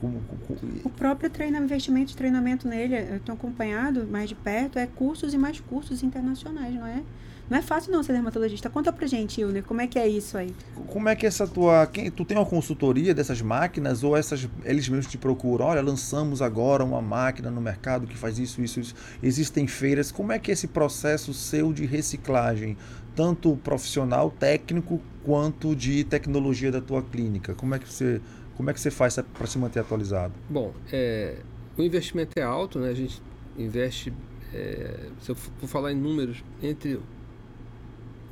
[0.00, 0.12] Com,
[0.46, 4.86] com, o próprio treino, investimento de treinamento nele, eu tenho acompanhado mais de perto, é
[4.86, 7.02] cursos e mais cursos internacionais, não é?
[7.48, 8.68] Não é fácil não ser dermatologista.
[8.68, 10.52] Conta pra gente, Ilner, como é que é isso aí?
[10.88, 11.86] Como é que essa tua.
[11.86, 15.66] Quem, tu tem uma consultoria dessas máquinas ou essas eles mesmos te procuram?
[15.66, 18.94] Olha, lançamos agora uma máquina no mercado que faz isso, isso, isso.
[19.22, 20.10] Existem feiras.
[20.10, 22.76] Como é que é esse processo seu de reciclagem?
[23.14, 27.54] Tanto profissional, técnico, quanto de tecnologia da tua clínica?
[27.54, 28.20] Como é que você,
[28.56, 30.34] como é que você faz para se manter atualizado?
[30.50, 31.36] Bom, é,
[31.78, 32.90] o investimento é alto, né?
[32.90, 33.22] A gente
[33.56, 34.12] investe,
[34.52, 37.00] é, se eu for falar em números, entre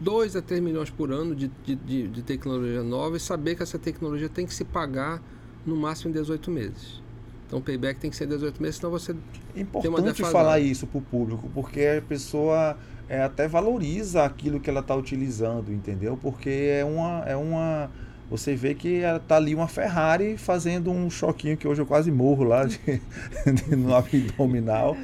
[0.00, 3.78] 2 a 3 milhões por ano de, de, de, tecnologia nova e saber que essa
[3.78, 5.22] tecnologia tem que se pagar
[5.64, 7.02] no máximo em 18 meses.
[7.46, 9.14] Então o payback tem que ser 18 meses, senão você.
[9.54, 12.76] É importante falar isso para o público, porque a pessoa
[13.09, 16.18] é, até valoriza aquilo que ela está utilizando, entendeu?
[16.20, 17.90] Porque é uma, é uma.
[18.37, 22.42] Você vê que está ali uma Ferrari fazendo um choquinho que hoje eu quase morro
[22.42, 22.81] lá de,
[23.47, 24.97] de, no abdominal.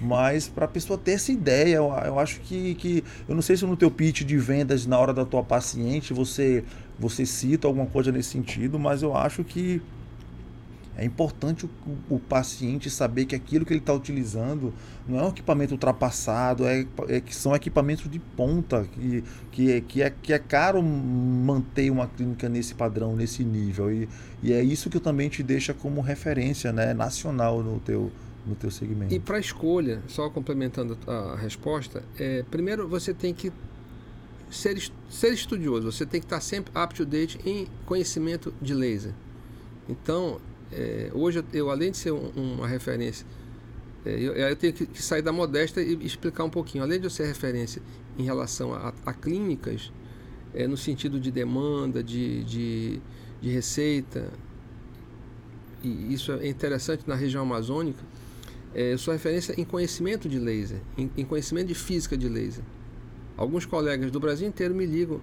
[0.00, 3.02] Mas para a pessoa ter essa ideia, eu, eu acho que, que.
[3.28, 6.62] Eu não sei se no teu pitch de vendas, na hora da tua paciente, você,
[6.96, 9.82] você cita alguma coisa nesse sentido, mas eu acho que
[10.96, 11.70] é importante o,
[12.08, 14.72] o, paciente saber que aquilo que ele está utilizando
[15.06, 19.80] não é um equipamento ultrapassado, é, é, que são equipamentos de ponta, que, que, é,
[19.80, 23.92] que, é, que é caro manter uma clínica nesse padrão, nesse nível.
[23.92, 24.08] E,
[24.42, 28.10] e é isso que também te deixa como referência né, nacional no teu,
[28.46, 29.12] no teu segmento.
[29.12, 33.52] E para a escolha, só complementando a resposta, é, primeiro você tem que
[34.50, 39.12] ser, ser estudioso, você tem que estar sempre up to date em conhecimento de laser.
[39.88, 40.40] Então,
[40.72, 43.26] é, hoje eu, além de ser um, uma referência,
[44.04, 46.84] é, eu, eu, tenho que, que, sair da modesta e explicar um pouquinho.
[46.84, 47.82] Além de eu ser referência
[48.18, 49.92] em relação a, a clínicas,
[50.54, 53.00] é, no sentido de demanda, de, de,
[53.40, 54.30] de, receita,
[55.82, 58.02] e isso é interessante na região amazônica,
[58.74, 62.64] é, eu sou referência em conhecimento de laser, em, em conhecimento de física de laser.
[63.36, 65.20] Alguns colegas do Brasil inteiro me ligam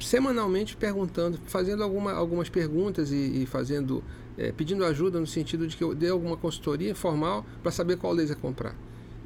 [0.00, 4.02] semanalmente perguntando, fazendo alguma, algumas perguntas e, e fazendo
[4.40, 8.14] é, pedindo ajuda no sentido de que eu dê alguma consultoria formal para saber qual
[8.14, 8.74] laser comprar.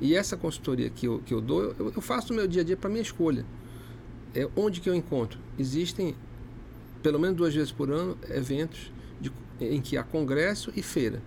[0.01, 2.65] E essa consultoria que eu, que eu dou, eu, eu faço no meu dia a
[2.65, 3.47] dia para minha escolha.
[4.35, 5.39] É, onde que eu encontro?
[5.57, 6.17] Existem,
[7.01, 11.23] pelo menos duas vezes por ano, eventos de, em que há congresso e feira.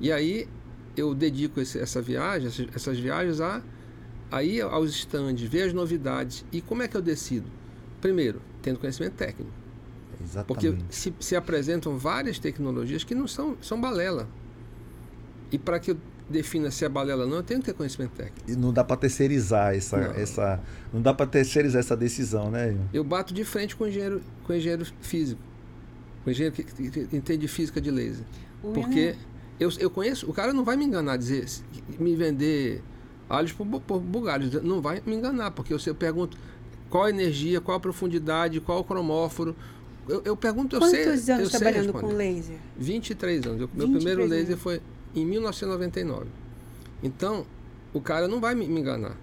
[0.00, 0.48] E aí
[0.96, 3.62] eu dedico esse, essa viagem, essas, essas viagens a,
[4.30, 6.42] a ir aos estandes, ver as novidades.
[6.50, 7.46] E como é que eu decido?
[8.00, 9.63] Primeiro, tendo conhecimento técnico.
[10.22, 10.46] Exatamente.
[10.46, 14.28] Porque se, se apresentam várias tecnologias que não são, são balela.
[15.50, 15.96] E para que eu
[16.28, 18.50] defina se é balela ou não, eu tenho que ter conhecimento técnico.
[18.50, 20.14] E não dá para terceirizar essa, não.
[20.14, 20.60] essa,
[20.92, 22.76] não dá para terceirizar essa decisão, né?
[22.92, 25.40] Eu bato de frente com o engenheiro, com o engenheiro físico,
[26.22, 28.24] com o engenheiro que, que, que entende física de laser,
[28.62, 29.14] porque
[29.60, 31.46] eu, eu conheço, o cara não vai me enganar, dizer,
[31.98, 32.82] me vender
[33.28, 36.36] alhos por, por bugalhos, não vai me enganar, porque eu, eu pergunto
[36.88, 39.54] qual a energia, qual a profundidade, qual o cromóforo,
[40.08, 41.34] eu, eu pergunto, Quantos eu sei.
[41.34, 42.58] anos eu trabalhando com laser?
[42.76, 43.60] 23 anos.
[43.60, 44.62] Eu, meu primeiro laser anos.
[44.62, 44.80] foi
[45.14, 46.26] em 1999.
[47.02, 47.46] Então,
[47.92, 49.16] o cara não vai me, me enganar.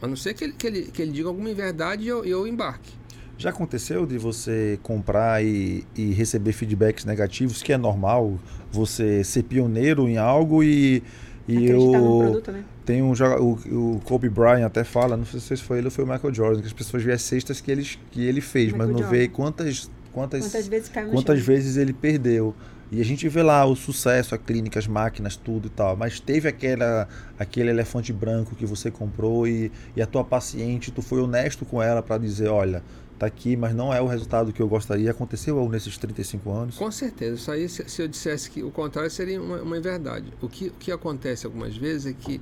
[0.00, 2.46] A não ser que ele, que ele, que ele diga alguma verdade e eu, eu
[2.46, 2.92] embarque.
[3.36, 8.36] Já aconteceu de você comprar e, e, receber feedbacks negativos, que é normal,
[8.70, 11.02] você ser pioneiro em algo e,
[11.48, 12.64] e eu produto, né?
[12.84, 16.04] tem um o, o Kobe Bryant até fala, não sei se foi ele ou foi
[16.04, 18.78] o Michael Jordan, que as pessoas veem as cestas que ele, que ele fez, Michael
[18.78, 19.18] mas não Jordan.
[19.18, 22.54] vê quantas quantas, quantas vezes quantas vezes ele perdeu.
[22.90, 25.94] E a gente vê lá o sucesso, a clínica, as máquinas, tudo e tal.
[25.94, 27.06] Mas teve aquela,
[27.38, 31.82] aquele elefante branco que você comprou e, e a tua paciente, tu foi honesto com
[31.82, 32.82] ela para dizer, olha,
[33.18, 35.10] tá aqui, mas não é o resultado que eu gostaria.
[35.10, 36.76] Aconteceu nesses 35 anos?
[36.76, 37.34] Com certeza.
[37.34, 40.32] Isso aí, se, se eu dissesse que o contrário, seria uma, uma verdade.
[40.40, 42.40] O que, o que acontece algumas vezes é que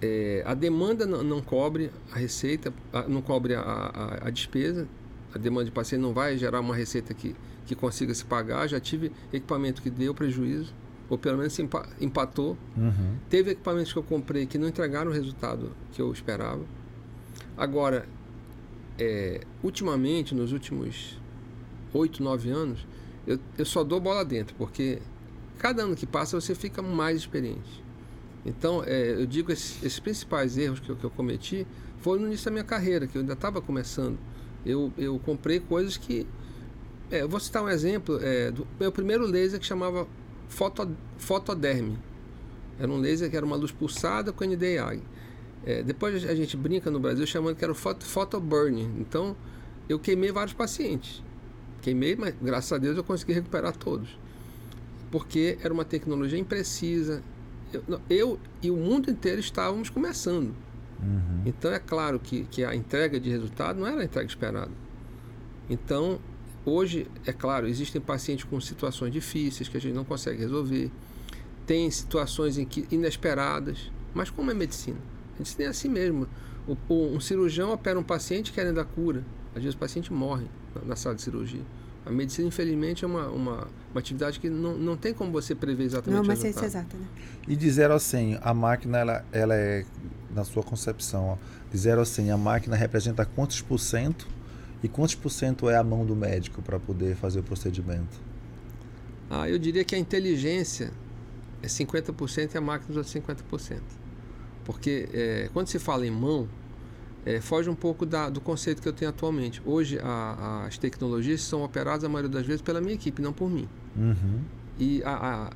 [0.00, 4.88] é, a demanda não, não, cobre a receita, a, não cobre a, a, a, despesa,
[5.34, 7.34] a demanda de paciente não vai gerar uma receita que,
[7.66, 8.68] que consiga se pagar.
[8.68, 10.72] Já tive equipamento que deu prejuízo,
[11.08, 11.58] ou pelo menos
[12.00, 12.56] empatou.
[12.76, 13.16] Uhum.
[13.28, 16.62] Teve equipamentos que eu comprei que não entregaram o resultado que eu esperava.
[17.56, 18.06] Agora,
[19.00, 21.18] é, ultimamente, nos últimos
[21.92, 22.86] oito, nove anos,
[23.26, 25.00] eu, eu só dou bola dentro, porque
[25.58, 27.82] cada ano que passa você fica mais experiente.
[28.44, 31.66] Então, é, eu digo esses, esses principais erros que eu, que eu, cometi
[31.98, 34.18] foram no início da minha carreira, que eu ainda estava começando.
[34.64, 36.26] Eu, eu comprei coisas que.
[37.10, 40.06] É, vou citar um exemplo é, do meu primeiro laser que chamava
[40.48, 41.98] foto, Fotoderme.
[42.78, 45.02] Era um laser que era uma luz pulsada com NDI.
[45.64, 48.94] É, depois a gente brinca no Brasil chamando que era o photo, photo burning.
[48.98, 49.36] Então,
[49.88, 51.22] eu queimei vários pacientes.
[51.82, 54.18] Queimei, mas graças a Deus eu consegui recuperar todos.
[55.10, 57.22] Porque era uma tecnologia imprecisa,
[57.72, 60.54] eu, eu, e o mundo inteiro estávamos começando.
[61.02, 61.42] Uhum.
[61.46, 64.70] Então é claro que, que a entrega de resultado não era a entrega esperada.
[65.68, 66.18] Então,
[66.64, 70.90] hoje, é claro, existem pacientes com situações difíceis que a gente não consegue resolver.
[71.66, 74.98] Tem situações em que inesperadas, mas como é medicina?
[75.40, 76.28] A medicina é assim mesmo.
[76.68, 79.24] O, o, um cirurgião opera um paciente querendo a cura.
[79.54, 81.62] Às vezes o paciente morre na, na sala de cirurgia.
[82.04, 85.84] A medicina, infelizmente, é uma, uma, uma, atividade que não, não tem como você prever
[85.84, 87.06] exatamente Não, o mas é exata, né?
[87.48, 89.84] E de 0 a 100, a máquina, ela, ela é,
[90.34, 91.36] na sua concepção, ó,
[91.70, 94.28] de 0 a 100, a máquina representa quantos por cento?
[94.82, 98.18] E quantos por cento é a mão do médico para poder fazer o procedimento?
[99.28, 100.90] Ah, eu diria que a inteligência
[101.62, 103.80] é 50% e a máquina os outros 50%.
[104.72, 106.48] Porque é, quando se fala em mão,
[107.24, 109.60] é, foge um pouco da, do conceito que eu tenho atualmente.
[109.64, 113.50] Hoje, a, as tecnologias são operadas, a maioria das vezes, pela minha equipe, não por
[113.50, 113.68] mim.
[113.96, 114.40] Uhum.
[114.78, 115.50] E a, a,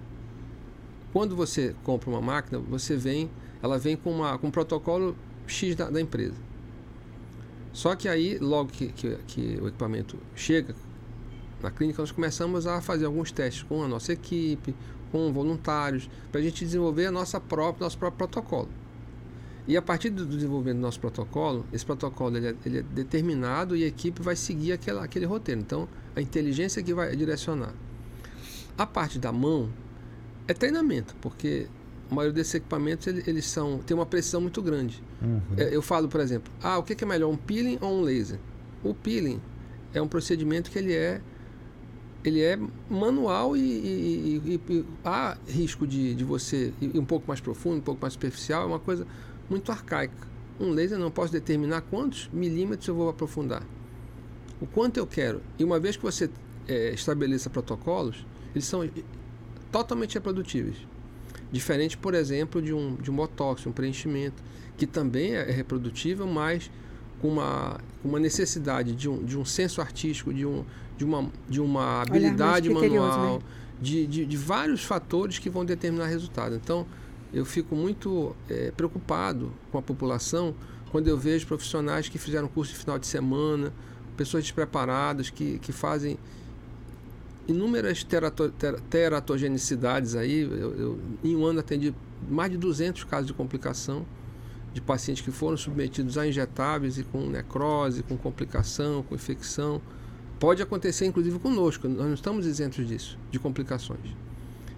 [1.12, 3.30] quando você compra uma máquina, você vem,
[3.62, 6.34] ela vem com, uma, com um protocolo X da, da empresa.
[7.72, 10.74] Só que aí, logo que, que, que, o equipamento chega
[11.62, 14.74] na clínica, nós começamos a fazer alguns testes com a nossa equipe,
[15.10, 18.68] com voluntários, para a gente desenvolver a nossa própria, nosso próprio protocolo.
[19.66, 23.74] E a partir do desenvolvimento do nosso protocolo, esse protocolo ele é, ele é determinado
[23.74, 25.60] e a equipe vai seguir aquela, aquele roteiro.
[25.60, 27.72] Então, a inteligência que vai direcionar.
[28.76, 29.70] A parte da mão
[30.46, 31.66] é treinamento, porque
[32.10, 35.02] a maioria desses equipamentos eles, eles são tem uma precisão muito grande.
[35.22, 35.40] Uhum.
[35.56, 38.38] Eu falo, por exemplo, ah, o que é melhor, um peeling ou um laser?
[38.82, 39.40] O peeling
[39.94, 41.22] é um procedimento que ele é
[42.22, 47.28] ele é manual e, e, e, e há risco de, de você ir um pouco
[47.28, 49.06] mais profundo, um pouco mais superficial, é uma coisa
[49.48, 50.34] muito arcaica.
[50.58, 53.62] Um laser não posso determinar quantos milímetros eu vou aprofundar.
[54.60, 55.42] O quanto eu quero.
[55.58, 56.30] E uma vez que você
[56.68, 58.88] é, estabeleça protocolos, eles são
[59.70, 60.76] totalmente reprodutíveis.
[61.50, 64.42] Diferente, por exemplo, de um, de um botox, um preenchimento,
[64.76, 66.70] que também é reprodutível, mas
[67.20, 70.64] com uma, uma necessidade de um, de um senso artístico, de, um,
[70.96, 73.44] de, uma, de uma habilidade manual, né?
[73.80, 76.54] de, de, de vários fatores que vão determinar resultado.
[76.54, 76.86] Então,
[77.34, 80.54] eu fico muito é, preocupado com a população
[80.92, 83.72] quando eu vejo profissionais que fizeram curso de final de semana,
[84.16, 86.16] pessoas despreparadas que, que fazem
[87.48, 90.42] inúmeras terato, ter, teratogenicidades aí.
[90.42, 91.92] Eu, eu, em um ano atendi
[92.30, 94.06] mais de 200 casos de complicação
[94.72, 99.82] de pacientes que foram submetidos a injetáveis e com necrose, com complicação, com infecção.
[100.38, 104.14] Pode acontecer inclusive conosco, nós não estamos isentos disso, de complicações.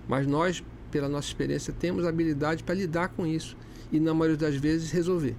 [0.09, 3.57] Mas nós pela nossa experiência, temos habilidade para lidar com isso
[3.93, 5.35] e, na maioria das vezes, resolver.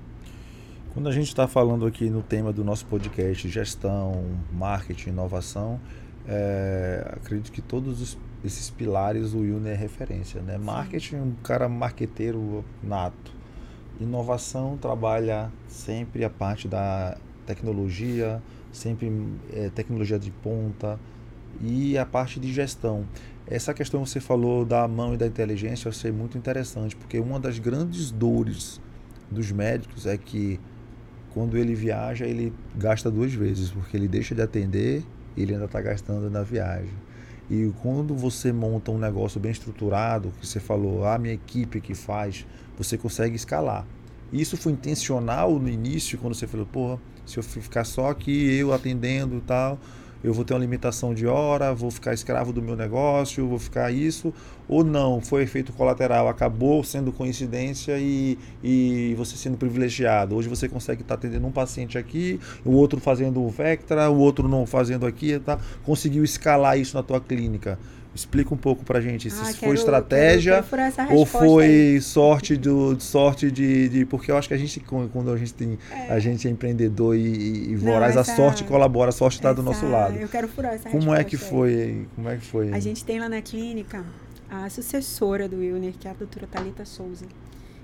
[0.94, 5.80] Quando a gente está falando aqui no tema do nosso podcast, gestão, marketing, inovação,
[6.28, 10.42] é, acredito que todos os, esses pilares o Yune é referência.
[10.42, 10.58] Né?
[10.58, 13.32] Marketing, um cara marqueteiro nato.
[14.00, 19.12] Inovação trabalha sempre a parte da tecnologia, sempre
[19.54, 21.00] é, tecnologia de ponta
[21.62, 23.06] e a parte de gestão.
[23.46, 27.20] Essa questão que você falou da mão e da inteligência eu achei muito interessante, porque
[27.20, 28.82] uma das grandes dores
[29.32, 30.60] dos médicos é que
[31.34, 35.04] quando ele viaja, ele gasta duas vezes, porque ele deixa de atender
[35.36, 36.94] e ele ainda está gastando na viagem.
[37.50, 41.94] E quando você monta um negócio bem estruturado, que você falou, a minha equipe que
[41.94, 42.46] faz,
[42.78, 43.86] você consegue escalar.
[44.34, 48.74] Isso foi intencional no início, quando você falou, porra, se eu ficar só aqui, eu
[48.74, 49.80] atendendo e tal,
[50.24, 53.92] eu vou ter uma limitação de hora, vou ficar escravo do meu negócio, vou ficar
[53.92, 54.34] isso,
[54.68, 60.36] ou não, foi efeito colateral, acabou sendo coincidência e, e você sendo privilegiado.
[60.36, 64.48] Hoje você consegue estar atendendo um paciente aqui, o outro fazendo o Vectra, o outro
[64.48, 65.60] não fazendo aqui, tá?
[65.84, 67.80] conseguiu escalar isso na tua clínica.
[68.14, 72.02] Explica um pouco pra gente se ah, quero, foi estratégia quero, quero ou foi aí.
[72.02, 75.78] sorte do sorte de, de, porque eu acho que a gente quando a gente tem
[75.92, 76.12] é.
[76.12, 79.54] a gente é empreendedor e, e voraz Não, essa, a sorte colabora, a sorte está
[79.54, 80.18] do nosso lado.
[80.18, 81.74] Eu quero furar essa Como é que foi?
[81.74, 82.08] Aí.
[82.16, 82.74] Como é que foi?
[82.74, 84.04] A gente tem lá na clínica
[84.50, 87.26] a sucessora do Wilner, que é a doutora Talita Souza,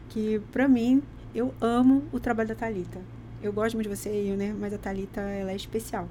[0.10, 1.04] que para mim
[1.36, 3.00] eu amo o trabalho da Talita.
[3.42, 6.08] Eu gosto muito de você, Wilner, mas a Talita ela é especial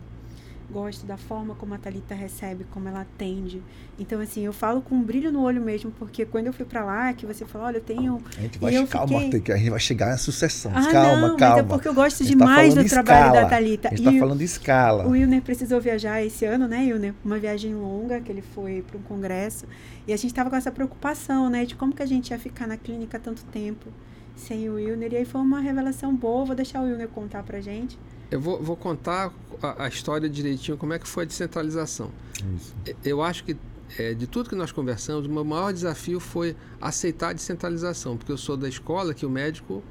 [0.71, 3.63] gosto da forma como a Talita recebe, como ela atende.
[3.99, 6.85] Então, assim, eu falo com um brilho no olho mesmo, porque quando eu fui para
[6.85, 8.23] lá, que você falou, olha, eu tenho.
[8.37, 9.55] A gente vai, calma, fiquei...
[9.55, 10.73] a gente vai chegar na sucessão.
[10.75, 11.57] Ah, calma, não, calma.
[11.57, 13.43] Mas é porque eu gosto tá demais tá do trabalho escala.
[13.43, 13.89] da Talita.
[13.89, 15.07] A gente está falando de escala.
[15.07, 17.15] O Wilner precisou viajar esse ano, né, Wilner?
[17.25, 19.67] Uma viagem longa, que ele foi para um congresso.
[20.07, 22.67] E a gente estava com essa preocupação, né, de como que a gente ia ficar
[22.67, 23.89] na clínica tanto tempo
[24.35, 25.13] sem o Wilner.
[25.13, 26.45] E aí foi uma revelação boa.
[26.45, 27.99] Vou deixar o Wilner contar pra gente.
[28.33, 29.31] Eu vou, vou contar
[29.63, 32.11] a, a, história direitinho, como é que foi a descentralização.
[32.57, 32.75] Isso.
[33.05, 33.55] Eu acho que
[33.99, 38.33] é, de tudo que nós conversamos, o meu maior desafio foi aceitar a descentralização, porque
[38.33, 39.83] eu sou da escola que o médico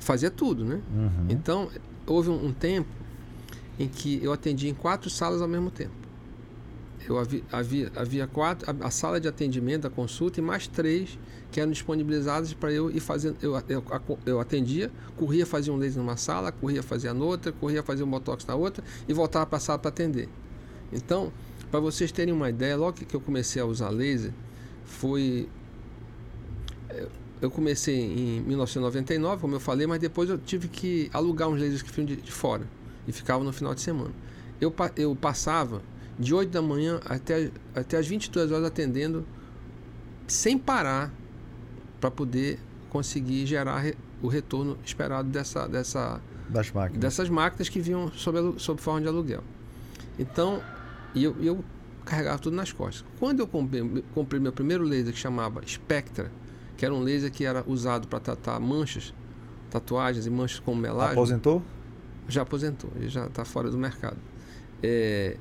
[0.00, 0.80] fazia tudo, né?
[0.92, 1.26] Uhum.
[1.28, 1.70] Então,
[2.04, 2.88] houve um, um, tempo
[3.78, 5.92] em que eu atendia em quatro salas ao mesmo tempo.
[7.08, 11.18] Eu havia, havia, havia quatro, a, a sala de atendimento, a consulta, e mais três
[11.50, 13.36] que eram disponibilizadas para eu ir fazendo.
[13.42, 13.84] Eu, eu,
[14.24, 18.10] eu atendia, corria fazer um laser numa sala, corria fazer a outra, corria fazer um
[18.10, 20.28] botox na outra e voltava para a sala para atender.
[20.92, 21.32] Então,
[21.70, 24.32] para vocês terem uma ideia, logo que eu comecei a usar laser,
[24.84, 25.48] foi.
[27.42, 31.82] Eu comecei em 1999, como eu falei, mas depois eu tive que alugar uns lasers
[31.82, 32.66] que vinham de, de fora
[33.06, 34.12] e ficavam no final de semana.
[34.60, 35.82] Eu, eu passava
[36.18, 39.24] de 8 da manhã até, até as 22 horas atendendo
[40.26, 41.12] sem parar
[42.00, 42.58] para poder
[42.90, 43.84] conseguir gerar
[44.22, 47.00] o retorno esperado dessa, dessa, das máquinas.
[47.00, 49.42] dessas máquinas que vinham sob, sob forma de aluguel.
[50.18, 50.62] Então,
[51.14, 51.64] eu, eu
[52.04, 53.04] carregava tudo nas costas.
[53.18, 56.30] Quando eu comprei, comprei meu primeiro laser que chamava Spectra,
[56.76, 59.12] que era um laser que era usado para tratar manchas,
[59.70, 61.12] tatuagens e manchas com melasma.
[61.12, 61.62] Aposentou?
[62.28, 64.16] Já aposentou, ele já está fora do mercado.
[64.82, 65.36] É,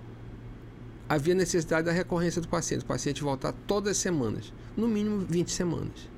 [1.08, 5.52] havia necessidade da recorrência do paciente, o paciente voltar todas as semanas, no mínimo 20
[5.52, 6.10] semanas.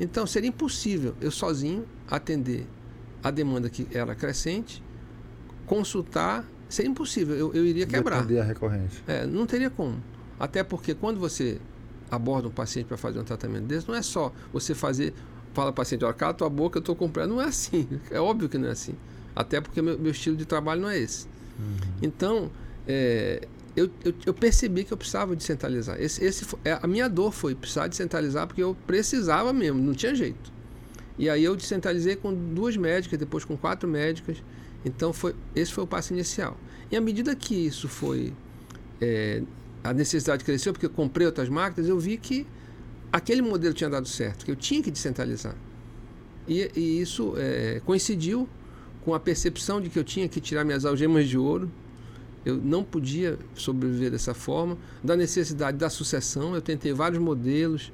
[0.00, 2.66] Então seria impossível eu sozinho atender
[3.22, 4.82] a demanda que era crescente,
[5.66, 8.20] consultar, seria impossível, eu, eu iria quebrar.
[8.20, 9.02] Atender a recorrência.
[9.06, 10.02] É, não teria como.
[10.38, 11.60] Até porque quando você
[12.10, 15.12] aborda um paciente para fazer um tratamento desse, não é só você fazer,
[15.52, 17.30] fala para o paciente, olha, cala tua boca, eu estou comprando.
[17.30, 17.88] Não é assim.
[18.10, 18.94] É óbvio que não é assim.
[19.34, 21.26] Até porque meu, meu estilo de trabalho não é esse.
[21.58, 21.76] Uhum.
[22.00, 22.50] Então,
[22.86, 23.46] é,
[23.78, 26.00] eu, eu, eu, percebi que eu precisava descentralizar.
[26.00, 30.14] Esse, esse, é, a minha dor foi precisar descentralizar porque eu precisava mesmo, não tinha
[30.14, 30.52] jeito.
[31.18, 34.38] E aí eu descentralizei com duas médicas, depois com quatro médicas.
[34.84, 36.56] Então foi, esse foi o passo inicial.
[36.90, 38.32] E à medida que isso foi.
[39.00, 39.42] É,
[39.84, 42.46] a necessidade cresceu, porque eu comprei outras máquinas, eu vi que
[43.12, 45.54] aquele modelo tinha dado certo, que eu tinha que descentralizar.
[46.48, 48.48] E, e isso é, coincidiu
[49.04, 51.70] com a percepção de que eu tinha que tirar minhas algemas de ouro
[52.44, 54.76] eu não podia sobreviver dessa forma.
[55.02, 57.92] Da necessidade da sucessão, eu tentei vários modelos,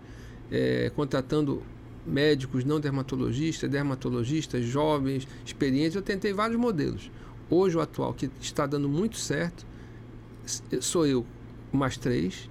[0.50, 1.62] é, contratando
[2.06, 5.96] médicos não dermatologistas, dermatologistas jovens, experientes.
[5.96, 7.10] Eu tentei vários modelos.
[7.48, 9.66] Hoje, o atual, que está dando muito certo,
[10.80, 11.24] sou eu
[11.72, 12.48] mais três.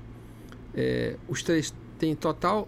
[0.74, 2.68] É, os três têm total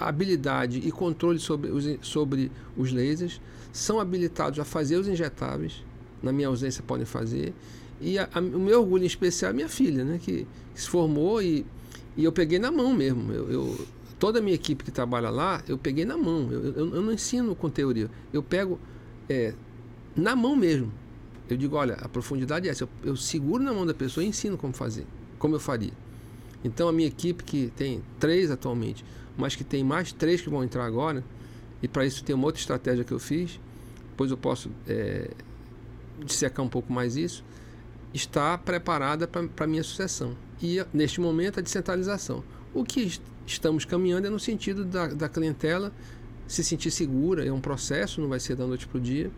[0.00, 5.84] habilidade e controle sobre os, sobre os lasers, são habilitados a fazer os injetáveis,
[6.22, 7.52] na minha ausência podem fazer,
[8.00, 10.18] e a, a, o meu orgulho em especial é minha filha, né?
[10.20, 11.66] Que, que, se formou e,
[12.16, 13.30] e eu peguei na mão mesmo.
[13.32, 13.86] Eu, eu,
[14.18, 16.48] toda a minha equipe que trabalha lá, eu peguei na mão.
[16.50, 18.10] Eu, eu, eu não ensino com teoria.
[18.32, 18.80] Eu pego
[19.28, 19.52] é,
[20.16, 20.90] na mão mesmo.
[21.48, 22.84] Eu digo, olha, a profundidade é essa.
[22.84, 25.06] Eu, eu seguro na mão da pessoa e ensino como fazer,
[25.38, 25.92] como eu faria.
[26.64, 29.04] Então a minha equipe, que tem três atualmente,
[29.36, 31.24] mas que tem mais três que vão entrar agora,
[31.82, 33.58] e para isso tem uma outra estratégia que eu fiz,
[34.10, 35.30] depois eu posso é,
[36.24, 37.42] dissecar um pouco mais isso
[38.12, 40.36] está preparada para a minha sucessão.
[40.62, 42.44] E, neste momento, a descentralização.
[42.74, 45.92] O que estamos caminhando é no sentido da, da clientela
[46.46, 49.30] se sentir segura, é um processo, não vai ser da noite para o dia,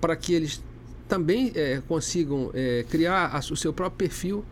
[0.00, 0.62] para que eles
[1.08, 4.44] também é, consigam é, criar a, o seu próprio perfil,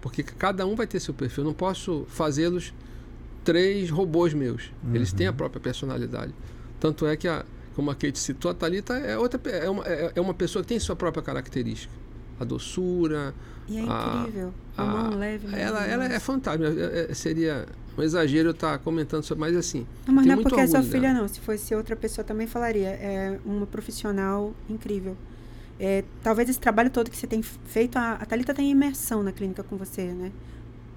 [0.00, 1.44] porque cada um vai ter seu perfil.
[1.44, 2.72] Não posso fazê-los
[3.44, 4.72] três robôs meus.
[4.82, 4.94] Uhum.
[4.94, 6.32] Eles têm a própria personalidade.
[6.78, 10.12] Tanto é que, a, como a Kate citou, a Thalita é, outra, é, uma, é,
[10.14, 11.92] é uma pessoa que tem sua própria característica.
[12.40, 13.34] A doçura.
[13.68, 14.52] E é incrível.
[14.76, 15.46] A, a mão leve.
[15.54, 16.68] Ela, ela é fantástica.
[16.68, 17.66] É, é, seria
[17.96, 19.86] um exagero eu estar comentando sobre, mas assim.
[20.06, 21.28] Não, mas não é porque é sua filha, não.
[21.28, 22.88] Se fosse outra pessoa também falaria.
[22.88, 25.16] É uma profissional incrível.
[25.78, 29.32] É, talvez esse trabalho todo que você tem feito, a, a Thalita tem imersão na
[29.32, 30.32] clínica com você, né?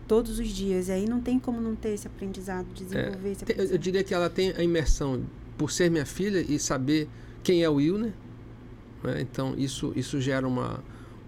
[0.07, 0.87] Todos os dias.
[0.87, 3.71] E aí não tem como não ter esse aprendizado, desenvolver é, esse aprendizado.
[3.73, 5.23] Eu diria que ela tem a imersão
[5.57, 7.07] por ser minha filha e saber
[7.43, 8.13] quem é o Will, né?
[9.19, 10.81] Então, isso, isso gera uma,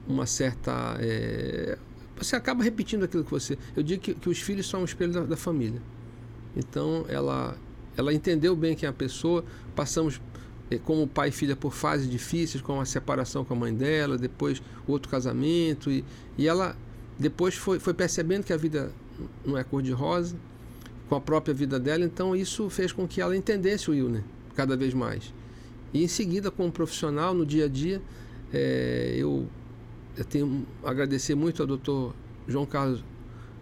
[0.07, 0.97] uma certa.
[0.99, 1.77] É,
[2.17, 3.57] você acaba repetindo aquilo que você.
[3.75, 5.81] Eu digo que, que os filhos são um espelho da, da, família.
[6.55, 7.57] Então, ela,
[7.97, 9.43] ela entendeu bem quem é a pessoa.
[9.75, 10.21] Passamos,
[10.69, 14.17] é, como pai e filha, por fases difíceis, como a separação com a mãe dela,
[14.17, 15.91] depois outro casamento.
[15.91, 16.05] E,
[16.37, 16.75] e ela
[17.19, 18.91] depois foi, foi percebendo que a vida
[19.45, 20.35] não é cor-de-rosa,
[21.09, 22.03] com a própria vida dela.
[22.05, 24.23] Então, isso fez com que ela entendesse o Will, né?
[24.55, 25.33] Cada vez mais.
[25.93, 28.01] E em seguida, como profissional, no dia a dia,
[28.53, 29.47] é, eu
[30.17, 32.13] eu tenho agradecer muito ao doutor
[32.47, 33.03] João Carlos,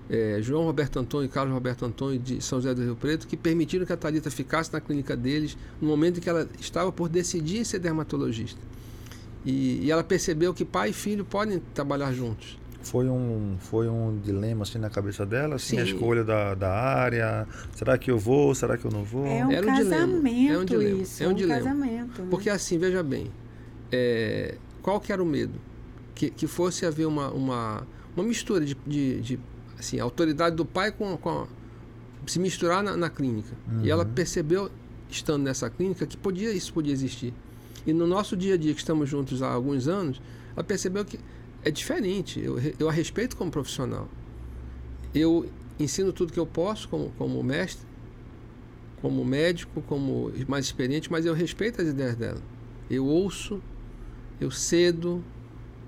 [0.09, 3.37] é, João Roberto Antônio e Carlos Roberto Antônio de São José do Rio Preto, que
[3.37, 7.09] permitiram que a Thalita ficasse na clínica deles no momento em que ela estava por
[7.09, 8.59] decidir ser dermatologista.
[9.45, 12.57] E, e ela percebeu que pai e filho podem trabalhar juntos.
[12.81, 15.81] Foi um, foi um dilema assim na cabeça dela, assim, Sim.
[15.81, 17.47] a escolha da, da área.
[17.73, 18.53] Será que eu vou?
[18.53, 19.25] Será que eu não vou?
[19.25, 21.01] É um Era casamento um é um dilema.
[21.01, 21.23] isso.
[21.23, 21.59] É um, um dilema.
[21.61, 22.21] casamento.
[22.21, 22.27] Né?
[22.29, 23.31] Porque assim, veja bem,
[23.89, 25.53] é, qual que era o medo?
[26.15, 29.39] Que, que fosse haver uma, uma, uma mistura de, de, de
[29.77, 31.47] assim, a autoridade do pai com, com a,
[32.25, 33.55] se misturar na, na clínica.
[33.67, 33.85] Uhum.
[33.85, 34.13] E ela uhum.
[34.13, 34.71] percebeu,
[35.09, 37.33] estando nessa clínica, que podia isso podia existir.
[37.85, 40.21] E no nosso dia a dia, que estamos juntos há alguns anos,
[40.55, 41.19] ela percebeu que
[41.63, 42.39] é diferente.
[42.39, 44.07] Eu, eu a respeito como profissional.
[45.13, 45.49] Eu
[45.79, 47.85] ensino tudo que eu posso como, como mestre,
[49.01, 52.41] como médico, como mais experiente, mas eu respeito as ideias dela.
[52.89, 53.61] Eu ouço,
[54.39, 55.23] eu cedo,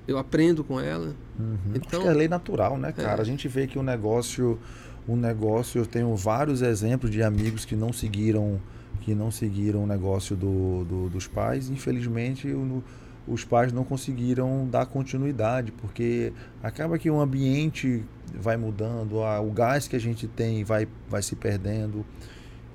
[0.08, 1.16] eu aprendo com ela.
[1.40, 1.58] Uhum.
[1.76, 3.20] Então, Acho que é lei natural, né, cara?
[3.20, 3.22] É.
[3.22, 4.60] A gente vê que o negócio,
[5.08, 8.60] o negócio, eu tenho vários exemplos de amigos que não seguiram,
[9.02, 11.70] que não seguiram o negócio do, do dos pais.
[11.70, 12.84] Infelizmente, o,
[13.28, 16.32] os pais não conseguiram dar continuidade, porque
[16.62, 18.04] acaba que o ambiente
[18.34, 22.06] vai mudando, a, o gás que a gente tem vai, vai se perdendo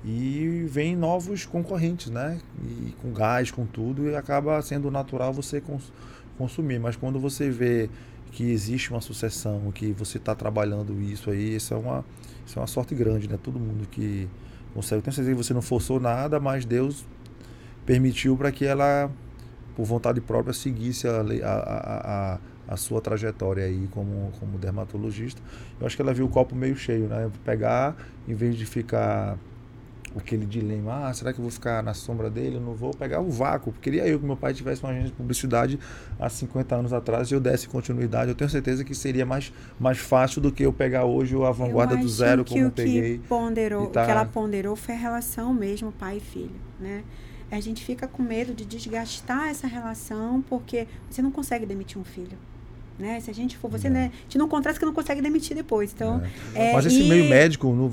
[0.03, 2.39] e vem novos concorrentes, né?
[2.63, 5.61] E com gás, com tudo, e acaba sendo natural você
[6.41, 6.79] consumir.
[6.79, 7.89] Mas quando você vê
[8.31, 12.05] que existe uma sucessão, que você está trabalhando isso aí, isso é, uma,
[12.45, 13.37] isso é uma sorte grande, né?
[13.41, 14.27] Todo mundo que
[14.73, 15.01] consegue.
[15.01, 17.05] Tenho certeza que você não forçou nada, mas Deus
[17.85, 19.11] permitiu para que ela,
[19.75, 22.39] por vontade própria, seguisse a, a, a,
[22.69, 25.41] a, sua trajetória aí como, como dermatologista.
[25.79, 27.29] Eu acho que ela viu o copo meio cheio, né?
[27.43, 27.95] Pegar,
[28.27, 29.37] em vez de ficar
[30.19, 32.57] aquele dilema, ah, será que eu vou ficar na sombra dele?
[32.57, 33.73] Eu não vou pegar o vácuo.
[33.73, 35.79] Queria eu que meu pai tivesse uma agência de publicidade
[36.19, 38.29] há 50 anos atrás e eu desse continuidade.
[38.29, 41.95] Eu tenho certeza que seria mais, mais fácil do que eu pegar hoje a vanguarda
[41.95, 43.19] do zero como eu peguei.
[43.19, 44.03] Que ponderou, tá...
[44.03, 47.03] O que ela ponderou foi a relação mesmo pai e filho, né?
[47.49, 52.03] A gente fica com medo de desgastar essa relação porque você não consegue demitir um
[52.03, 52.37] filho.
[52.97, 53.19] Né?
[53.19, 53.89] Se a gente for, você, é.
[53.89, 54.11] né?
[54.13, 55.91] A gente não contrata que não consegue demitir depois.
[55.93, 56.21] Então,
[56.53, 56.69] é.
[56.69, 57.09] É, Mas esse e...
[57.09, 57.89] meio médico, no,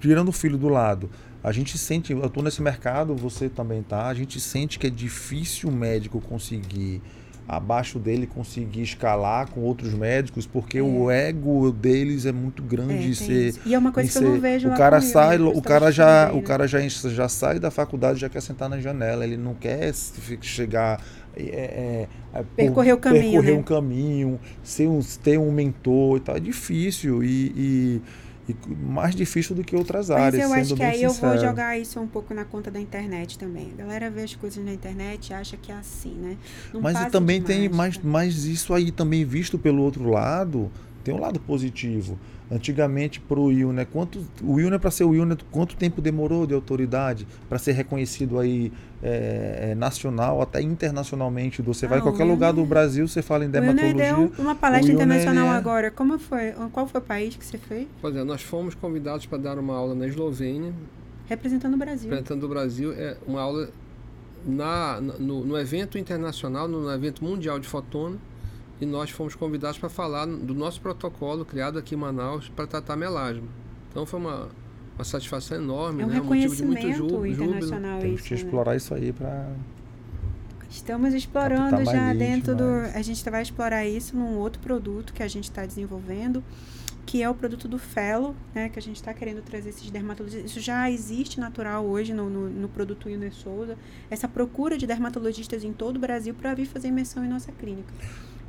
[0.00, 1.10] tirando o filho do lado,
[1.42, 4.90] a gente sente, eu estou nesse mercado, você também tá, a gente sente que é
[4.90, 7.02] difícil o médico conseguir
[7.48, 10.82] abaixo dele conseguir escalar com outros médicos, porque é.
[10.82, 14.30] o ego deles é muito grande é, ser, E é uma coisa que ser, eu
[14.30, 17.70] não vejo o cara comigo, sai, o cara já, o cara já já sai da
[17.70, 19.92] faculdade, já quer sentar na janela, ele não quer
[20.40, 21.02] chegar
[21.36, 23.58] é, é, é percorrer o caminho, percorrer né?
[23.58, 28.02] um caminho, ser um, ter um mentor e tal, é difícil e, e
[28.48, 30.48] e mais difícil do que outras áreas.
[30.48, 31.26] Mas eu acho que aí sincero.
[31.26, 33.72] eu vou jogar isso um pouco na conta da internet também.
[33.78, 36.36] A galera vê as coisas na internet e acha que é assim, né?
[36.72, 40.70] Não mas também tem, mas, mas isso aí também visto pelo outro lado,
[41.02, 42.18] tem um lado positivo.
[42.50, 46.52] Antigamente para o Wilner, quanto o Wilner para ser o Wilner, quanto tempo demorou de
[46.52, 48.70] autoridade para ser reconhecido aí
[49.02, 51.62] é, é, nacional até internacionalmente?
[51.62, 54.14] Você ah, vai em qualquer lugar do Brasil, você fala em dermatologia.
[54.14, 55.56] Wilner deu uma palestra internacional é...
[55.56, 55.90] agora.
[55.90, 56.52] Como foi?
[56.72, 57.88] Qual foi o país que você foi?
[58.00, 60.74] Pois é, nós fomos convidados para dar uma aula na Eslovênia.
[61.26, 62.10] Representando o Brasil.
[62.10, 63.70] Representando o Brasil é uma aula
[64.44, 68.18] na, no, no evento internacional, no evento mundial de fotona
[68.82, 72.96] e nós fomos convidados para falar do nosso protocolo criado aqui em Manaus para tratar
[72.96, 73.46] melasma.
[73.88, 74.48] Então foi uma,
[74.96, 76.20] uma satisfação enorme, é um né?
[76.20, 77.26] um motivo de muito júbilo.
[77.28, 78.40] internacional Temos que né?
[78.40, 79.52] explorar isso aí para
[80.68, 82.64] Estamos explorando já dentro do.
[82.92, 86.42] A gente vai explorar isso num outro produto que a gente está desenvolvendo,
[87.06, 88.68] que é o produto do Felo, né?
[88.68, 90.50] Que a gente está querendo trazer esses dermatologistas.
[90.50, 93.76] Isso já existe natural hoje no, no, no produto Wilner Souza.
[94.10, 97.92] Essa procura de dermatologistas em todo o Brasil para vir fazer imersão em nossa clínica.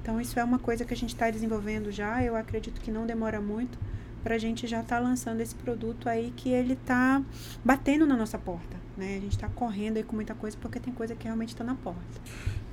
[0.03, 2.21] Então, isso é uma coisa que a gente está desenvolvendo já.
[2.21, 3.79] Eu acredito que não demora muito
[4.21, 7.21] para a gente já estar tá lançando esse produto aí que ele está
[7.63, 8.75] batendo na nossa porta.
[8.97, 9.15] Né?
[9.17, 11.75] A gente está correndo aí com muita coisa porque tem coisa que realmente está na
[11.75, 12.01] porta.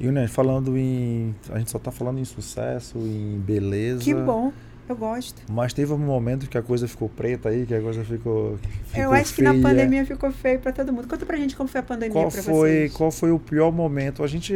[0.00, 1.32] E né, falando em.
[1.50, 4.02] A gente só está falando em sucesso, em beleza.
[4.02, 4.52] Que bom.
[4.88, 5.40] Eu gosto.
[5.48, 8.58] Mas teve um momento que a coisa ficou preta aí, que a coisa ficou.
[8.86, 9.52] ficou eu acho feia.
[9.52, 11.06] que na pandemia ficou feio para todo mundo.
[11.06, 12.92] Conta pra gente como foi a pandemia qual foi, vocês.
[12.92, 14.24] Qual foi o pior momento?
[14.24, 14.52] A gente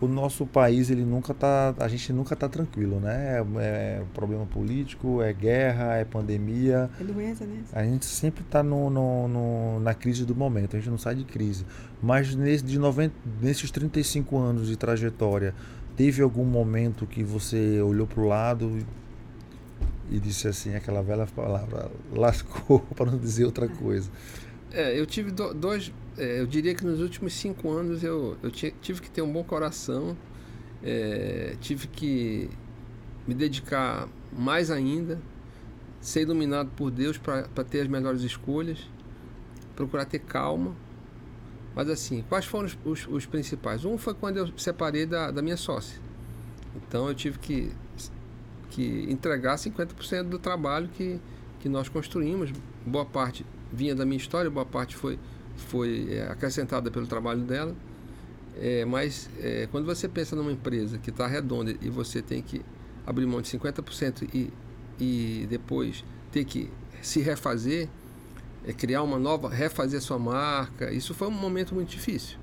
[0.00, 3.38] o nosso país ele nunca tá a gente nunca tá tranquilo né?
[3.38, 6.90] É, é problema político é guerra é pandemia.
[7.00, 7.62] É doença né?
[7.72, 11.14] A gente sempre está no, no, no, na crise do momento a gente não sai
[11.14, 11.64] de crise.
[12.02, 15.54] Mas nesse de 90, nesses 35 anos de trajetória
[15.96, 18.78] teve algum momento que você olhou para o lado
[20.10, 24.10] e, e disse assim aquela velha palavra lascou para não dizer outra coisa?
[24.72, 25.92] É, eu tive do, dois.
[26.16, 29.42] É, eu diria que nos últimos cinco anos eu, eu tive que ter um bom
[29.42, 30.16] coração,
[30.82, 32.48] é, tive que
[33.26, 35.20] me dedicar mais ainda,
[36.00, 38.78] ser iluminado por Deus para ter as melhores escolhas,
[39.74, 40.76] procurar ter calma.
[41.74, 43.84] Mas assim, quais foram os, os, os principais?
[43.84, 46.00] Um foi quando eu separei da, da minha sócia.
[46.76, 47.72] Então eu tive que,
[48.70, 51.18] que entregar 50% do trabalho que,
[51.58, 52.52] que nós construímos,
[52.86, 55.18] boa parte vinha da minha história, boa parte foi,
[55.56, 57.74] foi é, acrescentada pelo trabalho dela.
[58.56, 62.62] É, mas é, quando você pensa numa empresa que está redonda e você tem que
[63.06, 64.52] abrir mão de 50% e,
[65.00, 66.70] e depois ter que
[67.02, 67.88] se refazer,
[68.64, 72.38] é, criar uma nova, refazer sua marca, isso foi um momento muito difícil.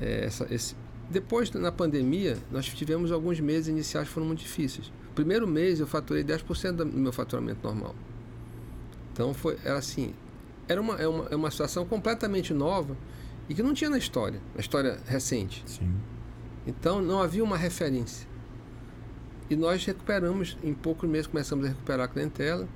[0.00, 0.74] É, essa, esse,
[1.08, 4.92] depois, na pandemia, nós tivemos alguns meses iniciais que foram muito difíceis.
[5.14, 7.94] Primeiro mês eu faturei 10% do meu faturamento normal.
[9.12, 10.12] Então foi, era assim,
[10.68, 12.96] era uma, é uma, é uma situação completamente nova
[13.48, 15.62] e que não tinha na história, na história recente.
[15.66, 15.94] Sim.
[16.66, 18.26] Então não havia uma referência.
[19.48, 22.68] E nós recuperamos, em poucos meses começamos a recuperar a clientela.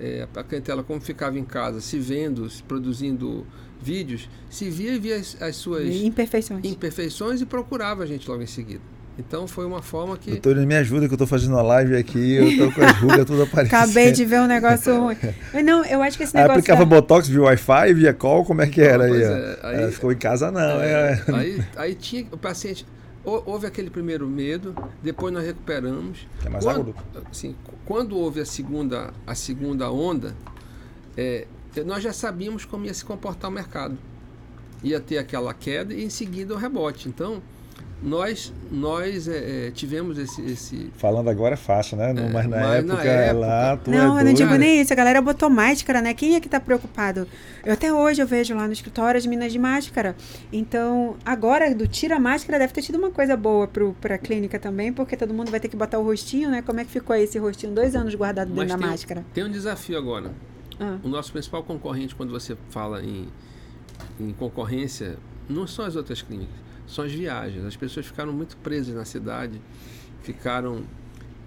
[0.00, 3.44] É, a clientela, como ficava em casa, se vendo, se produzindo
[3.80, 6.64] vídeos, se via e via as, as suas imperfeições.
[6.64, 8.82] imperfeições e procurava a gente logo em seguida.
[9.18, 10.30] Então foi uma forma que.
[10.30, 13.26] Doutor, me ajuda que eu estou fazendo uma live aqui, eu estou com as rugas
[13.26, 13.74] tudo aparecendo.
[13.82, 15.16] Acabei de ver um negócio ruim.
[15.64, 16.52] Não, eu acho que esse negócio.
[16.52, 16.86] Aí aplicava da...
[16.86, 19.76] Botox via Wi-Fi, via call, como é que era aí, é, aí?
[19.82, 20.80] Ela ficou em casa, não.
[20.80, 21.34] É, é.
[21.34, 22.86] Aí, aí tinha o paciente.
[23.24, 26.26] Houve aquele primeiro medo, depois nós recuperamos.
[26.44, 26.94] É mais quando,
[27.30, 27.54] assim,
[27.84, 30.34] quando houve a segunda, a segunda onda,
[31.16, 31.46] é,
[31.84, 33.98] nós já sabíamos como ia se comportar o mercado.
[34.82, 37.08] Ia ter aquela queda e em seguida o rebote.
[37.08, 37.42] Então,
[38.02, 42.12] nós nós é, é, tivemos esse, esse, Falando agora é fácil, né?
[42.12, 44.54] Não, é, mas na mas época, na época lá, tu Não, é eu não digo
[44.54, 44.92] nem isso.
[44.92, 46.14] A galera botou máscara, né?
[46.14, 47.26] Quem é que tá preocupado?
[47.64, 50.14] Eu até hoje eu vejo lá no escritório as minas de máscara.
[50.52, 54.58] Então, agora do tira a máscara deve ter tido uma coisa boa pro, pra clínica
[54.58, 56.62] também, porque todo mundo vai ter que botar o rostinho, né?
[56.62, 57.72] Como é que ficou aí esse rostinho?
[57.72, 59.24] Dois anos guardado dentro da máscara.
[59.34, 60.30] Tem um desafio agora.
[60.78, 60.98] Ah.
[61.02, 63.28] O nosso principal concorrente, quando você fala em,
[64.20, 65.16] em concorrência,
[65.48, 67.64] não são as outras clínicas são as viagens.
[67.64, 69.60] As pessoas ficaram muito presas na cidade,
[70.22, 70.84] ficaram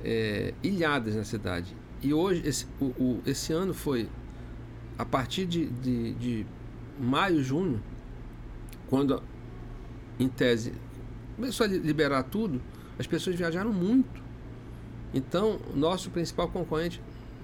[0.04, 1.76] é, ilhadas na cidade.
[2.02, 4.08] E hoje, esse, o, o, esse ano foi,
[4.98, 6.46] a partir de, de, de
[7.00, 7.82] maio, junho,
[8.88, 9.22] quando,
[10.20, 10.74] em tese,
[11.36, 12.62] começou a liberar tudo,
[12.98, 14.22] as pessoas viajaram muito.
[15.14, 17.02] Então, nosso principal concorrente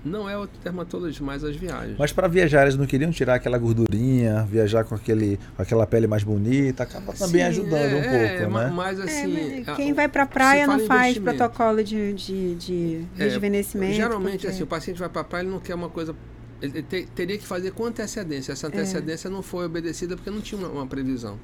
[0.07, 1.97] não é o dermatologista, mas as viagens.
[1.97, 6.07] Mas para viajar, eles não queriam tirar aquela gordurinha, viajar com, aquele, com aquela pele
[6.07, 8.71] mais bonita, acaba também Sim, ajudando é, um pouco, é, né?
[8.73, 9.63] Mas assim.
[9.67, 13.93] É, quem vai para a praia não faz protocolo de, de, de é, rejuvenescimento.
[13.93, 14.47] Geralmente, porque...
[14.47, 16.15] assim, o paciente vai para a praia ele não quer uma coisa.
[16.61, 18.51] Ele te, teria que fazer com antecedência.
[18.51, 18.69] Essa é.
[18.69, 21.39] antecedência não foi obedecida porque não tinha uma, uma previsão.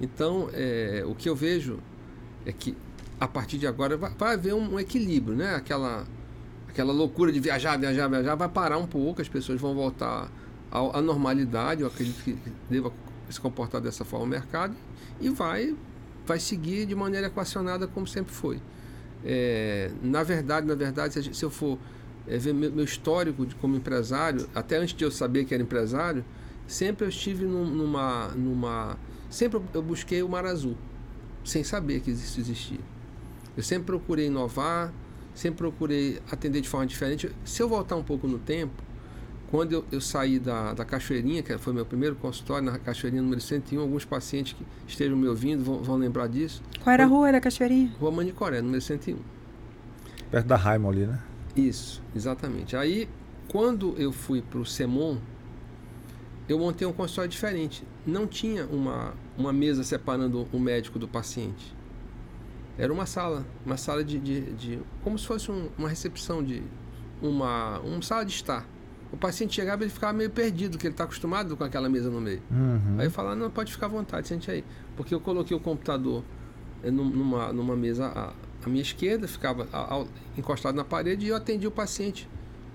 [0.00, 1.78] Então, é, o que eu vejo
[2.46, 2.74] é que
[3.18, 5.54] a partir de agora vai, vai haver um, um equilíbrio, né?
[5.54, 6.06] Aquela
[6.80, 10.30] aquela loucura de viajar, viajar, viajar, vai parar um pouco, as pessoas vão voltar
[10.70, 12.38] à, normalidade, eu acredito que
[12.70, 12.90] deva
[13.28, 14.74] se comportar dessa forma o mercado,
[15.20, 15.76] e vai,
[16.26, 18.60] vai seguir de maneira equacionada como sempre foi.
[19.22, 21.78] É, na verdade, na verdade, se, eu for
[22.26, 26.24] é, ver meu, histórico de, como empresário, até antes de eu saber que era empresário,
[26.66, 28.98] sempre eu estive num, numa, numa.
[29.28, 30.76] Sempre eu busquei o mar azul,
[31.44, 32.80] sem saber que isso existia.
[33.54, 34.92] Eu sempre procurei inovar,
[35.34, 37.30] sempre procurei atender de forma diferente.
[37.44, 38.82] Se eu voltar um pouco no tempo,
[39.50, 43.40] quando eu, eu saí da, da Cachoeirinha, que foi meu primeiro consultório, na Cachoeirinha número
[43.40, 46.62] 101, alguns pacientes que estejam me ouvindo vão, vão lembrar disso.
[46.82, 47.92] Qual era a rua da Cachoeirinha?
[47.98, 49.18] Rua Manicoré, número 101.
[50.30, 51.20] Perto da Raimon ali, né?
[51.56, 52.76] Isso, exatamente.
[52.76, 53.08] Aí,
[53.48, 55.18] quando eu fui para o Semon,
[56.48, 57.82] eu montei um consultório diferente.
[58.06, 61.79] Não tinha uma, uma mesa separando o médico do paciente
[62.80, 66.62] Era uma sala, uma sala de, de, de como se fosse um, uma recepção de
[67.20, 68.66] uma, uma sala de estar.
[69.12, 72.08] O paciente chegava e ele ficava meio perdido, porque ele está acostumado com aquela mesa
[72.08, 72.40] no meio.
[72.50, 72.96] Uhum.
[72.96, 74.64] Aí eu falava, não, pode ficar à vontade, sente aí.
[74.96, 76.24] Porque eu coloquei o computador
[76.82, 78.32] eh, numa, numa mesa à,
[78.64, 80.08] à minha esquerda, ficava ao,
[80.38, 82.26] encostado na parede e eu atendia o paciente.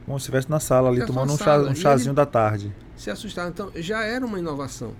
[0.06, 2.72] Como se estivesse na sala ali, tomando um, chá, um chazinho da tarde.
[2.96, 3.50] Se assustava.
[3.50, 4.94] Então, já era uma inovação.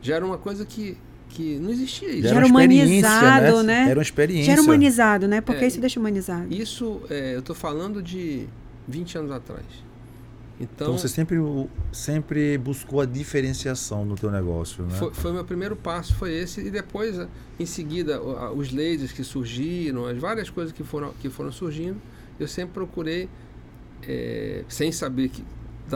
[0.00, 0.96] Já era uma coisa que
[1.32, 2.28] que não existia isso.
[2.28, 3.84] Já era humanizado, né?
[3.84, 3.90] né?
[3.90, 4.44] Era uma experiência.
[4.44, 5.40] Já era humanizado, né?
[5.40, 6.52] Porque é, isso deixa humanizado.
[6.52, 8.46] Isso, é, eu estou falando de
[8.86, 9.64] 20 anos atrás.
[10.60, 11.36] Então, então, você sempre,
[11.90, 14.96] sempre buscou a diferenciação no teu negócio, né?
[14.96, 16.60] Foi, foi meu primeiro passo, foi esse.
[16.60, 17.18] E depois,
[17.58, 22.00] em seguida, os lasers que surgiram, as várias coisas que foram, que foram surgindo,
[22.38, 23.28] eu sempre procurei,
[24.06, 25.42] é, sem saber que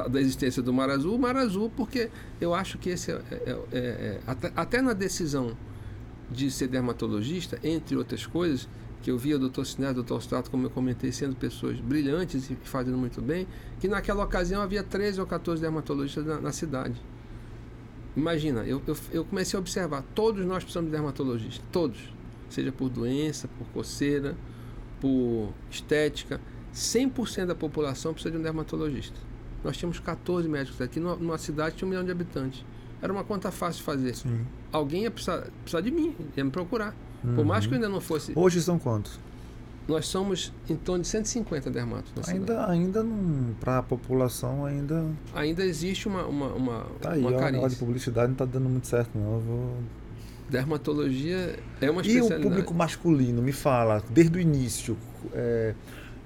[0.03, 3.79] da, existência do Mar Azul, Mar Azul, porque eu acho que esse é, é, é,
[3.79, 5.57] é até, até, na decisão
[6.31, 8.69] de ser dermatologista, entre outras coisas,
[9.03, 9.65] que eu via o Dr.
[9.65, 10.19] Sinés, o Dr.
[10.19, 13.47] Strato, como eu comentei, sendo pessoas brilhantes e fazendo muito bem,
[13.79, 17.01] que naquela ocasião havia 13 ou 14 dermatologistas na, na cidade.
[18.17, 21.99] Imagina, eu, eu, eu, comecei a observar, todos nós precisamos de dermatologista, todos,
[22.49, 24.35] seja por doença, por coceira,
[25.01, 26.41] por estética,
[26.75, 29.26] 100% da população precisa de um dermatologista.
[29.67, 32.65] Nós tínhamos 14 médicos aqui numa, numa cidade que tinha um milhão de habitantes.
[33.03, 34.15] Era uma conta fácil de fazer.
[34.15, 34.47] Sim.
[34.71, 36.95] Alguém ia precisar, precisar de mim, ia me procurar.
[37.25, 37.35] Uhum.
[37.35, 38.33] Por mais que eu ainda não fosse.
[38.37, 39.19] Hoje são quantos?
[39.89, 42.73] Nós somos em torno de 150 dermatos ainda, cidade.
[42.73, 43.07] Ainda
[43.59, 45.05] para a população ainda.
[45.35, 47.69] Ainda existe uma, uma, uma, tá aí, uma carência.
[47.69, 49.35] De publicidade não está dando muito certo, não.
[49.35, 49.77] Eu vou...
[50.49, 52.41] Dermatologia é uma especialidade.
[52.41, 54.97] E o público masculino, me fala, desde o início.
[55.33, 55.75] É...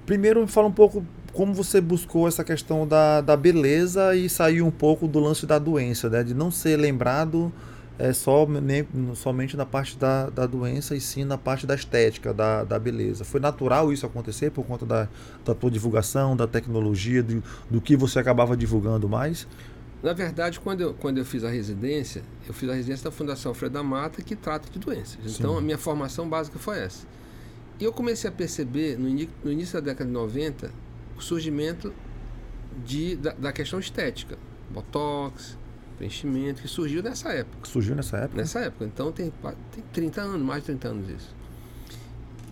[0.05, 1.03] Primeiro me fala um pouco
[1.33, 5.57] como você buscou essa questão da, da beleza e saiu um pouco do lance da
[5.57, 6.23] doença, né?
[6.23, 7.51] De não ser lembrado
[7.97, 12.33] é, só, nem, somente na parte da, da doença e sim na parte da estética,
[12.33, 13.23] da, da beleza.
[13.23, 15.07] Foi natural isso acontecer por conta da,
[15.45, 19.47] da tua divulgação, da tecnologia, do, do que você acabava divulgando mais?
[20.01, 23.51] Na verdade, quando eu, quando eu fiz a residência, eu fiz a residência da Fundação
[23.51, 25.19] Alfredo da Mata, que trata de doenças.
[25.37, 25.57] Então, Sim.
[25.59, 27.05] a minha formação básica foi essa.
[27.79, 29.07] E eu comecei a perceber, no,
[29.43, 30.71] no início da década de 90,
[31.21, 31.93] o surgimento
[32.83, 34.37] de, da, da questão estética.
[34.69, 35.57] Botox,
[35.97, 37.67] preenchimento, que surgiu nessa época.
[37.67, 38.37] Surgiu nessa época?
[38.37, 38.85] Nessa época.
[38.85, 39.31] Então tem,
[39.71, 41.41] tem 30 anos, mais de 30 anos isso.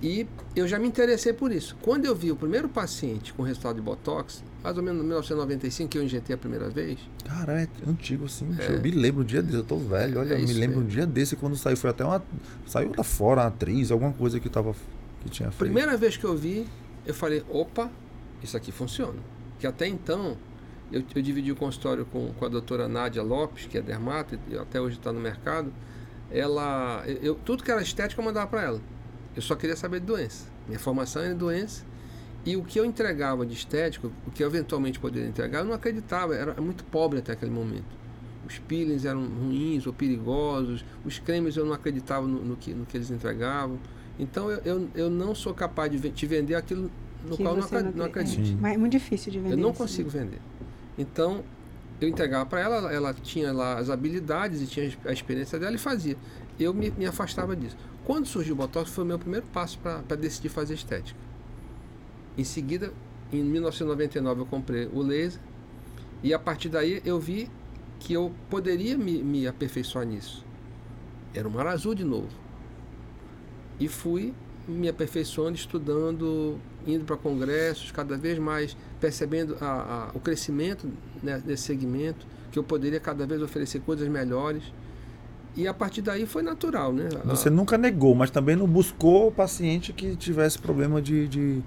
[0.02, 1.76] E eu já me interessei por isso.
[1.82, 5.90] Quando eu vi o primeiro paciente com resultado de Botox, mais ou menos em 1995,
[5.90, 7.00] que eu injetei a primeira vez.
[7.26, 8.48] Cara, é antigo assim.
[8.60, 10.20] É, eu me lembro um dia desse, eu tô velho.
[10.20, 11.76] Olha, é eu me lembro um dia desse quando saiu.
[11.76, 12.24] Foi até uma.
[12.66, 14.74] Saiu lá fora, uma atriz, alguma coisa que tava.
[15.22, 15.60] Que tinha feito.
[15.60, 16.66] Primeira vez que eu vi,
[17.06, 17.92] eu falei, opa,
[18.44, 19.20] isso aqui funciona.
[19.60, 20.38] Que até então,
[20.92, 24.58] eu, eu dividi o consultório com, com a doutora Nádia Lopes, que é dermato, e
[24.58, 25.74] até hoje está no mercado.
[26.32, 28.82] Ela, eu, tudo que era estética eu mandava para ela.
[29.36, 30.48] Eu só queria saber de doença.
[30.68, 31.86] Minha formação era doença.
[32.46, 35.74] E o que eu entregava de estético, o que eu eventualmente poderia entregar, eu não
[35.74, 38.00] acreditava, era muito pobre até aquele momento.
[38.48, 42.86] Os peelings eram ruins ou perigosos, os cremes eu não acreditava no, no que, no
[42.86, 43.78] que eles entregavam.
[44.18, 46.90] Então eu, eu, eu não sou capaz de te vender aquilo
[47.28, 48.58] no qual não, não, não acredito.
[48.60, 49.54] Mas é muito difícil de vender.
[49.54, 50.40] Eu não consigo vender.
[50.98, 51.44] Então,
[52.00, 55.76] eu entregava para ela, ela, ela tinha lá as habilidades e tinha a experiência dela
[55.76, 56.18] e fazia.
[56.60, 57.78] Eu me, me afastava disso.
[58.06, 61.20] Quando surgiu o Botox, foi o meu primeiro passo para decidir fazer estética.
[62.38, 62.94] Em seguida,
[63.32, 65.40] em 1999, eu comprei o laser
[66.24, 67.50] e a partir daí eu vi
[68.00, 70.46] que eu poderia me, me aperfeiçoar nisso.
[71.34, 72.30] Era um mar azul de novo.
[73.80, 74.34] E fui
[74.68, 80.88] me aperfeiçoando, estudando, indo para congressos, cada vez mais percebendo a, a, o crescimento
[81.22, 84.64] né, desse segmento, que eu poderia cada vez oferecer coisas melhores.
[85.56, 87.10] E a partir daí foi natural, né?
[87.26, 91.62] Você nunca negou, mas também não buscou o paciente que tivesse problema de, de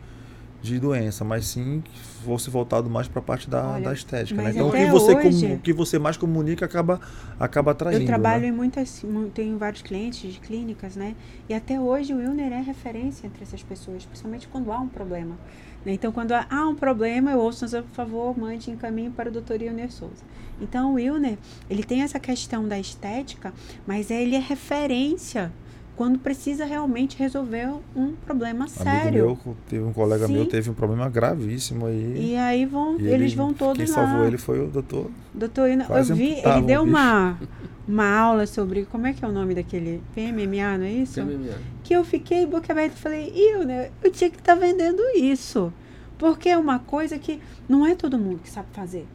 [0.63, 4.41] de doença, mas sim que fosse voltado mais para a parte da, Olha, da estética.
[4.41, 4.51] Né?
[4.51, 7.01] Então o que, você hoje, o que você mais comunica acaba,
[7.39, 8.03] acaba atraindo.
[8.03, 8.49] Eu trabalho né?
[8.49, 9.05] em muitas,
[9.35, 11.17] tenho vários clientes de clínicas, né?
[11.49, 15.37] E até hoje o Wilner é referência entre essas pessoas, principalmente quando há um problema.
[15.85, 15.95] Né?
[15.95, 19.91] Então, quando há um problema, eu ouço, por favor, mande encaminho para o doutor Wilner
[19.91, 20.25] Souza.
[20.61, 21.37] Então, o Wilner,
[21.69, 23.53] ele tem essa questão da estética,
[23.85, 25.53] mas ele é referência
[25.97, 29.27] quando precisa realmente resolver um problema sério.
[29.27, 30.33] Meu, teve um colega Sim.
[30.33, 32.31] meu teve um problema gravíssimo aí.
[32.33, 34.01] E aí vão, e eles ele, vão todos quem lá.
[34.01, 35.11] Quem salvou ele foi o doutor.
[35.35, 37.39] Doutor, eu vi, ele deu uma
[37.87, 41.21] uma aula sobre como é que é o nome daquele PMMA, não é isso?
[41.21, 41.59] PMMA.
[41.83, 45.03] Que eu fiquei boca aberta e falei, eu, né, eu tinha que estar tá vendendo
[45.17, 45.73] isso.
[46.17, 49.07] Porque é uma coisa que não é todo mundo que sabe fazer.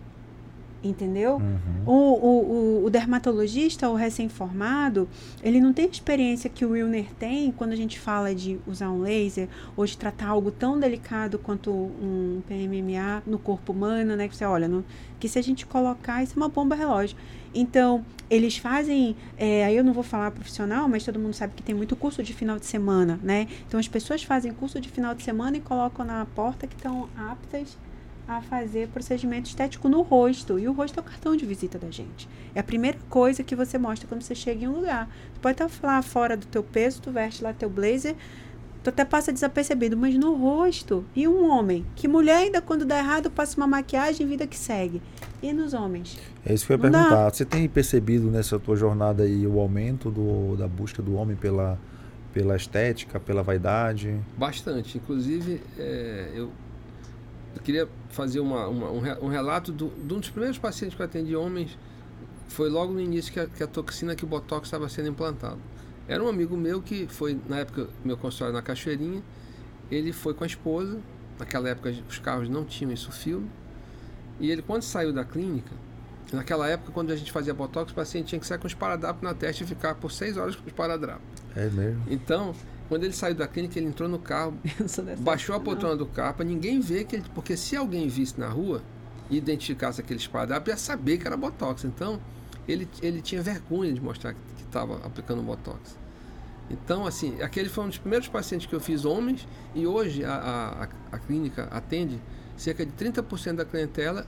[0.83, 1.37] Entendeu?
[1.37, 1.83] Uhum.
[1.85, 5.09] O, o, o, dermatologista, o recém-formado,
[5.41, 8.91] ele não tem a experiência que o Wilner tem quando a gente fala de usar
[8.91, 14.27] um laser ou de tratar algo tão delicado quanto um PMMA no corpo humano, né?
[14.27, 14.85] Que você olha, no,
[15.19, 17.17] que se a gente colocar, isso é uma bomba relógio.
[17.55, 21.63] Então, eles fazem, é, aí eu não vou falar profissional, mas todo mundo sabe que
[21.63, 23.47] tem muito curso de final de semana, né?
[23.67, 27.09] Então, as pessoas fazem curso de final de semana e colocam na porta que estão
[27.17, 27.75] aptas
[28.27, 30.59] a fazer procedimento estético no rosto.
[30.59, 32.27] E o rosto é o cartão de visita da gente.
[32.53, 35.09] É a primeira coisa que você mostra quando você chega em um lugar.
[35.33, 38.15] Tu pode estar lá fora do teu peso, tu veste lá teu blazer,
[38.83, 41.05] tu até passa desapercebido, mas no rosto.
[41.15, 41.85] E um homem?
[41.95, 45.01] Que mulher ainda quando dá errado passa uma maquiagem vida que segue.
[45.41, 46.17] E nos homens?
[46.45, 47.09] É isso que eu ia perguntar.
[47.09, 47.29] Dá.
[47.29, 51.79] Você tem percebido nessa tua jornada aí o aumento do, da busca do homem pela,
[52.33, 54.19] pela estética, pela vaidade?
[54.37, 54.97] Bastante.
[54.97, 56.51] Inclusive, é, eu
[57.55, 61.01] eu queria fazer uma, uma, um, um, relato do, de um dos primeiros pacientes que
[61.01, 61.77] eu atendi homens.
[62.47, 65.59] Foi logo no início que a, que a toxina, que o Botox estava sendo implantado.
[66.07, 69.21] Era um amigo meu que foi, na época, meu consultório na Cachoeirinha.
[69.91, 70.99] Ele foi com a esposa.
[71.37, 73.49] Naquela época os carros não tinham isso filme.
[74.39, 75.71] E ele, quando saiu da clínica,
[76.31, 79.23] naquela época, quando a gente fazia Botox, o paciente tinha que sair com os esparadrapo
[79.23, 81.21] na testa e ficar por seis horas com os esparadrapo.
[81.55, 82.03] É mesmo?
[82.07, 82.53] Então,
[82.87, 84.57] quando ele saiu da clínica, ele entrou no carro,
[85.19, 87.25] baixou a poltrona do carro para ninguém ver que ele.
[87.33, 88.81] Porque se alguém visse na rua
[89.29, 91.83] e identificasse aquele esparadrapo, ia saber que era Botox.
[91.83, 92.19] Então,
[92.67, 95.97] ele, ele tinha vergonha de mostrar que estava aplicando Botox.
[96.69, 100.89] Então, assim, aquele foi um dos primeiros pacientes que eu fiz homens e hoje a,
[101.11, 102.19] a, a clínica atende
[102.57, 104.25] cerca de 30% da clientela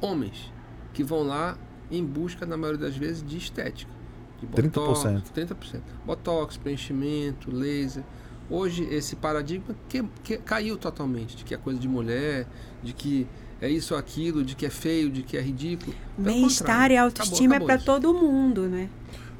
[0.00, 0.52] homens
[0.92, 1.56] que vão lá
[1.90, 3.99] em busca, na maioria das vezes, de estética
[4.46, 5.22] botox, 30%.
[5.34, 5.80] 30%.
[6.04, 8.02] Botox, preenchimento, laser.
[8.48, 12.46] Hoje esse paradigma que, que caiu totalmente, de que é coisa de mulher,
[12.82, 13.26] de que
[13.60, 15.94] é isso ou aquilo, de que é feio, de que é ridículo.
[16.16, 18.88] Bem-estar e autoestima acabou, acabou é para todo mundo, né?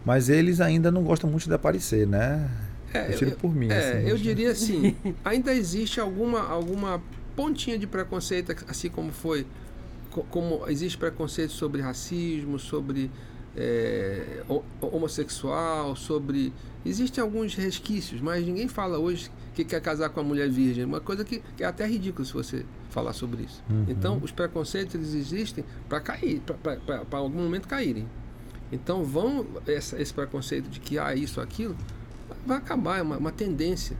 [0.04, 2.48] Mas eles ainda não gostam muito de aparecer, né?
[2.92, 3.68] É, eu, por mim.
[3.70, 7.02] É, assim, eu diria assim, ainda existe alguma, alguma
[7.34, 9.46] pontinha de preconceito, assim como foi,
[10.30, 13.10] como existe preconceito sobre racismo, sobre
[13.56, 14.42] é,
[14.80, 16.52] homossexual, sobre.
[16.84, 20.84] Existem alguns resquícios, mas ninguém fala hoje que quer casar com a mulher virgem.
[20.84, 23.62] Uma coisa que, que é até ridículo se você falar sobre isso.
[23.68, 23.84] Uhum.
[23.88, 28.06] Então, os preconceitos eles existem para cair, para algum momento caírem.
[28.72, 31.76] Então, vão essa, esse preconceito de que há ah, isso, aquilo,
[32.46, 32.98] vai acabar.
[32.98, 33.96] É uma, uma tendência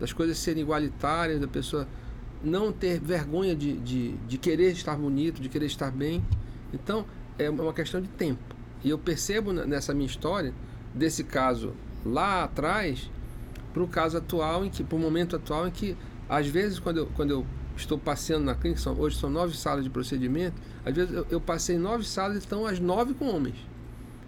[0.00, 1.86] das coisas serem igualitárias, da pessoa
[2.42, 6.22] não ter vergonha de, de, de querer estar bonito, de querer estar bem.
[6.74, 7.06] Então,
[7.38, 8.51] é uma questão de tempo.
[8.84, 10.52] E eu percebo nessa minha história,
[10.94, 11.72] desse caso
[12.04, 13.10] lá atrás,
[13.72, 15.96] para o caso atual, em que, para o momento atual, em que,
[16.28, 19.84] às vezes, quando eu, quando eu estou passeando na clínica, são, hoje são nove salas
[19.84, 23.56] de procedimento, às vezes eu, eu passei nove salas e estão as nove com homens.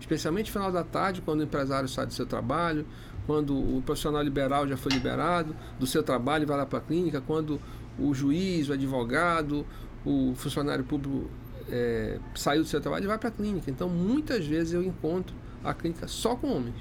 [0.01, 2.87] Especialmente no final da tarde, quando o empresário sai do seu trabalho,
[3.27, 6.83] quando o profissional liberal já foi liberado do seu trabalho e vai lá para a
[6.83, 7.61] clínica, quando
[7.99, 9.65] o juiz, o advogado,
[10.05, 11.31] o funcionário público
[11.71, 13.71] é, saiu do seu trabalho e vai para a clínica.
[13.71, 16.77] Então, muitas vezes eu encontro a clínica só com homens.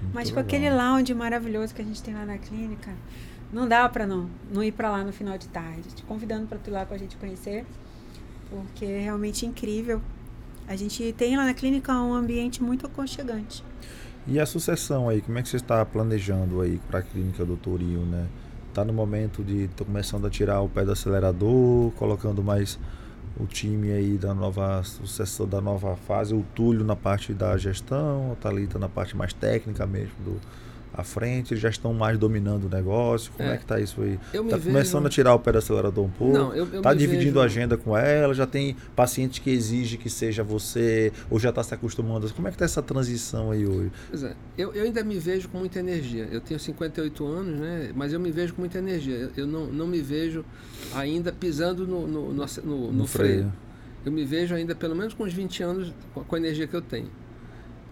[0.00, 0.44] Muito Mas com legal.
[0.44, 2.92] aquele lounge maravilhoso que a gente tem lá na clínica,
[3.52, 5.82] não dá para não, não ir para lá no final de tarde.
[5.94, 7.64] Te convidando para tu ir lá com a gente conhecer,
[8.50, 10.00] porque é realmente incrível.
[10.66, 13.64] A gente tem lá na clínica um ambiente muito aconchegante.
[14.26, 18.00] E a sucessão aí, como é que você está planejando aí para a clínica Doutorio,
[18.00, 18.28] né?
[18.72, 22.78] Tá no momento de tô começando a tirar o pé do acelerador, colocando mais
[23.42, 28.32] o time aí da nova sucessão da nova fase, o Túlio na parte da gestão,
[28.32, 30.40] a Thalita na parte mais técnica mesmo do
[30.94, 33.32] à frente, já estão mais dominando o negócio.
[33.32, 34.18] Como é, é que tá isso aí?
[34.32, 36.36] Está começando a tirar o pé do acelerador um pouco?
[36.36, 37.40] Não, eu, eu tá dividindo vejo...
[37.40, 38.34] a agenda com ela?
[38.34, 41.12] Já tem paciente que exige que seja você?
[41.30, 42.32] Ou já está se acostumando?
[42.34, 43.90] Como é que tá essa transição aí hoje?
[44.10, 46.28] Pois é, eu, eu ainda me vejo com muita energia.
[46.30, 47.90] Eu tenho 58 anos, né?
[47.94, 49.14] Mas eu me vejo com muita energia.
[49.14, 50.44] Eu, eu não, não me vejo
[50.94, 53.32] ainda pisando no, no, no, no, no freio.
[53.32, 53.52] freio.
[54.04, 56.82] Eu me vejo ainda pelo menos com uns 20 anos com a energia que eu
[56.82, 57.08] tenho.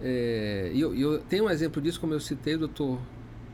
[0.03, 2.99] É, e eu, eu, tenho um exemplo disso, como eu citei, o doutor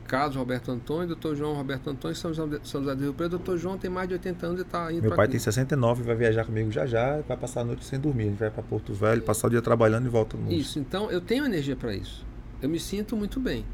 [0.07, 3.33] Carlos Roberto Antônio, doutor João Roberto Antônio, São José, São José do Rio Preto.
[3.33, 6.03] O doutor João tem mais de 80 anos e está indo Meu pai tem 69,
[6.03, 8.25] vai viajar comigo já já, vai passar a noite sem dormir.
[8.25, 11.19] Gente vai para Porto Velho, passar o dia trabalhando e volta no Isso, então eu
[11.19, 12.25] tenho energia para isso.
[12.61, 13.65] Eu me sinto muito bem.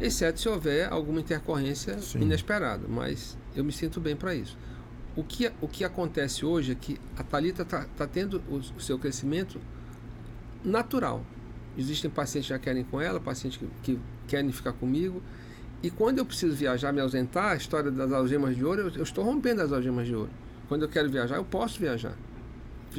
[0.00, 2.20] Exceto se houver alguma intercorrência Sim.
[2.20, 4.56] inesperada, mas eu me sinto bem para isso.
[5.16, 8.80] O que, o que acontece hoje é que a Thalita está tá tendo o, o
[8.80, 9.60] seu crescimento
[10.64, 11.22] natural.
[11.76, 15.22] Existem pacientes que já querem com ela, pacientes que, que querem ficar comigo.
[15.82, 19.02] E quando eu preciso viajar, me ausentar, a história das algemas de ouro, eu, eu,
[19.02, 20.30] estou rompendo as algemas de ouro.
[20.68, 22.14] Quando eu quero viajar, eu posso viajar.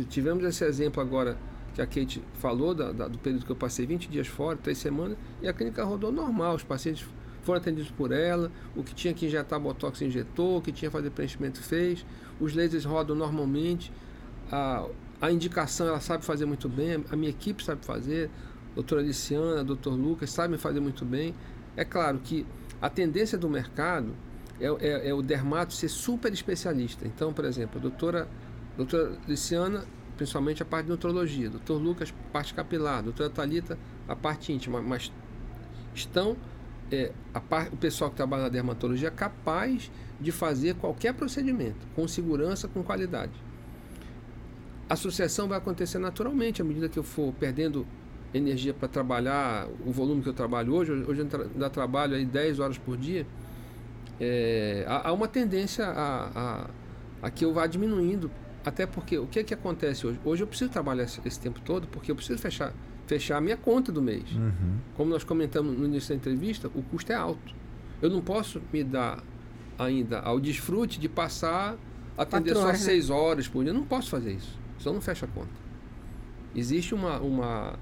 [0.09, 1.37] tivemos esse exemplo agora
[1.73, 4.77] que a Kate falou, da, da, do período que eu passei 20 dias fora, três
[4.77, 7.05] semanas, e a clínica rodou normal, os pacientes
[7.41, 10.95] foram atendidos por ela, o que tinha que injetar botox injetou, o que tinha que
[10.95, 12.05] fazer preenchimento fez,
[12.39, 13.91] os lasers rodam normalmente,
[14.51, 14.85] a,
[15.19, 18.29] a indicação ela sabe fazer muito bem, a minha equipe sabe fazer,
[18.75, 21.33] doutora Aliciana, doutor Lucas sabem fazer muito bem.
[21.75, 22.45] É claro que
[22.81, 24.13] a tendência do mercado
[24.59, 27.07] é, é, é o dermato ser super especialista.
[27.07, 28.27] Então, por exemplo, a doutora,
[28.77, 31.49] doutora Aliciana principalmente a parte de nutrologia.
[31.49, 33.03] Doutor Lucas, parte capilar.
[33.03, 34.81] Doutora Talita, a parte íntima.
[34.81, 35.11] Mas
[35.93, 36.37] estão
[36.91, 37.11] é,
[37.49, 42.83] par, o pessoal que trabalha na dermatologia capaz de fazer qualquer procedimento com segurança, com
[42.83, 43.33] qualidade.
[44.89, 47.85] A sucessão vai acontecer naturalmente à medida que eu for perdendo
[48.33, 50.91] energia para trabalhar o volume que eu trabalho hoje.
[50.91, 53.25] Hoje eu ainda trabalho aí 10 horas por dia.
[54.19, 56.69] É, há, há, uma tendência a, a,
[57.21, 58.29] a que eu vá diminuindo
[58.65, 60.19] até porque o que é que acontece hoje?
[60.23, 62.73] Hoje eu preciso trabalhar esse, esse tempo todo porque eu preciso fechar,
[63.05, 64.31] fechar a minha conta do mês.
[64.31, 64.77] Uhum.
[64.95, 67.53] Como nós comentamos no início da entrevista, o custo é alto.
[68.01, 69.21] Eu não posso me dar
[69.77, 71.77] ainda ao desfrute de passar
[72.17, 72.75] atender só né?
[72.75, 73.71] seis horas por dia.
[73.71, 74.57] Eu não posso fazer isso.
[74.79, 75.63] Senão não fecha a conta.
[76.55, 77.73] Existe uma, uma,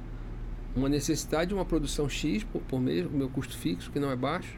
[0.76, 4.12] uma necessidade de uma produção X por, por mês, o meu custo fixo, que não
[4.12, 4.58] é baixo,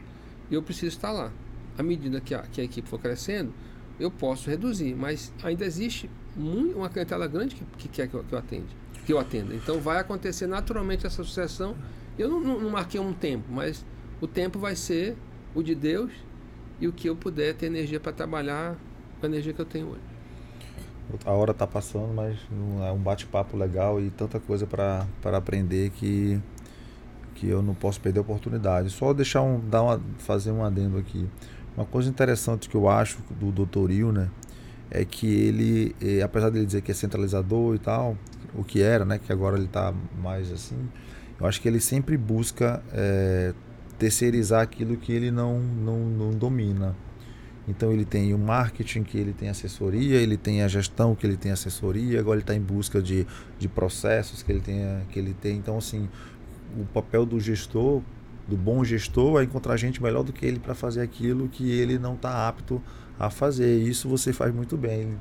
[0.50, 1.32] e eu preciso estar lá.
[1.76, 3.52] À medida que a, que a equipe for crescendo,
[3.98, 8.24] eu posso reduzir, mas ainda existe muito, uma clientela grande que, que quer que eu,
[8.24, 8.66] que eu atenda.
[9.06, 9.54] Que eu atenda.
[9.54, 11.76] Então vai acontecer naturalmente essa sucessão.
[12.18, 13.84] Eu não, não, não, marquei um tempo, mas
[14.20, 15.16] o tempo vai ser
[15.54, 16.12] o de Deus
[16.80, 18.76] e o que eu puder ter energia para trabalhar
[19.20, 20.13] com a energia que eu tenho hoje.
[21.24, 22.36] A hora está passando, mas
[22.86, 26.40] é um bate-papo legal e tanta coisa para aprender que,
[27.34, 28.90] que eu não posso perder a oportunidade.
[28.90, 31.28] Só deixar um, dar uma, fazer um adendo aqui.
[31.76, 34.30] Uma coisa interessante que eu acho do doutoril, né,
[34.90, 38.16] é que ele, eh, apesar dele dizer que é centralizador e tal,
[38.54, 39.92] o que era, né, que agora ele está
[40.22, 40.88] mais assim,
[41.38, 43.52] eu acho que ele sempre busca é,
[43.98, 46.94] terceirizar aquilo que ele não, não, não domina.
[47.66, 51.36] Então ele tem o marketing, que ele tem assessoria, ele tem a gestão, que ele
[51.36, 53.26] tem assessoria, agora ele está em busca de,
[53.58, 55.56] de processos que ele, tem, que ele tem.
[55.56, 56.08] Então, assim,
[56.78, 58.02] o papel do gestor
[58.46, 61.98] do bom gestor é encontrar gente melhor do que ele para fazer aquilo que ele
[61.98, 62.82] não está apto
[63.18, 63.78] a fazer.
[63.78, 65.16] Isso você faz muito bem.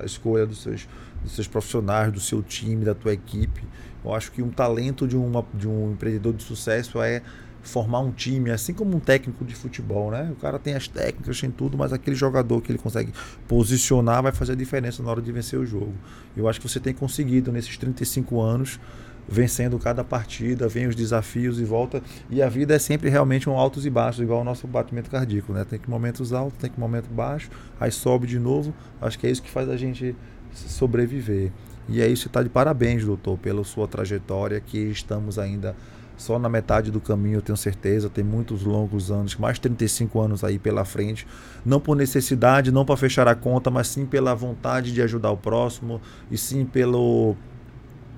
[0.00, 0.88] A escolha dos seus,
[1.22, 3.62] dos seus profissionais, do seu time, da tua equipe.
[4.04, 7.22] Eu acho que um talento de, uma, de um empreendedor de sucesso é
[7.62, 10.28] formar um time, assim como um técnico de futebol, né?
[10.32, 13.12] O cara tem as técnicas, tem tudo, mas aquele jogador que ele consegue
[13.46, 15.94] posicionar vai fazer a diferença na hora de vencer o jogo.
[16.36, 18.80] Eu acho que você tem conseguido nesses 35 anos
[19.28, 22.02] vencendo cada partida, vem os desafios e volta.
[22.28, 25.52] E a vida é sempre realmente um altos e baixos, igual o nosso batimento cardíaco,
[25.52, 25.64] né?
[25.64, 28.74] Tem que momentos altos, tem que momento baixo, aí sobe de novo.
[29.00, 30.14] Acho que é isso que faz a gente
[30.52, 31.52] sobreviver.
[31.88, 35.74] E é isso, está de parabéns, doutor, pela sua trajetória, que estamos ainda
[36.16, 38.08] só na metade do caminho, eu tenho certeza.
[38.08, 41.26] Tem muitos longos anos, mais 35 anos aí pela frente.
[41.64, 45.36] Não por necessidade, não para fechar a conta, mas sim pela vontade de ajudar o
[45.36, 46.00] próximo
[46.30, 47.36] e sim pelo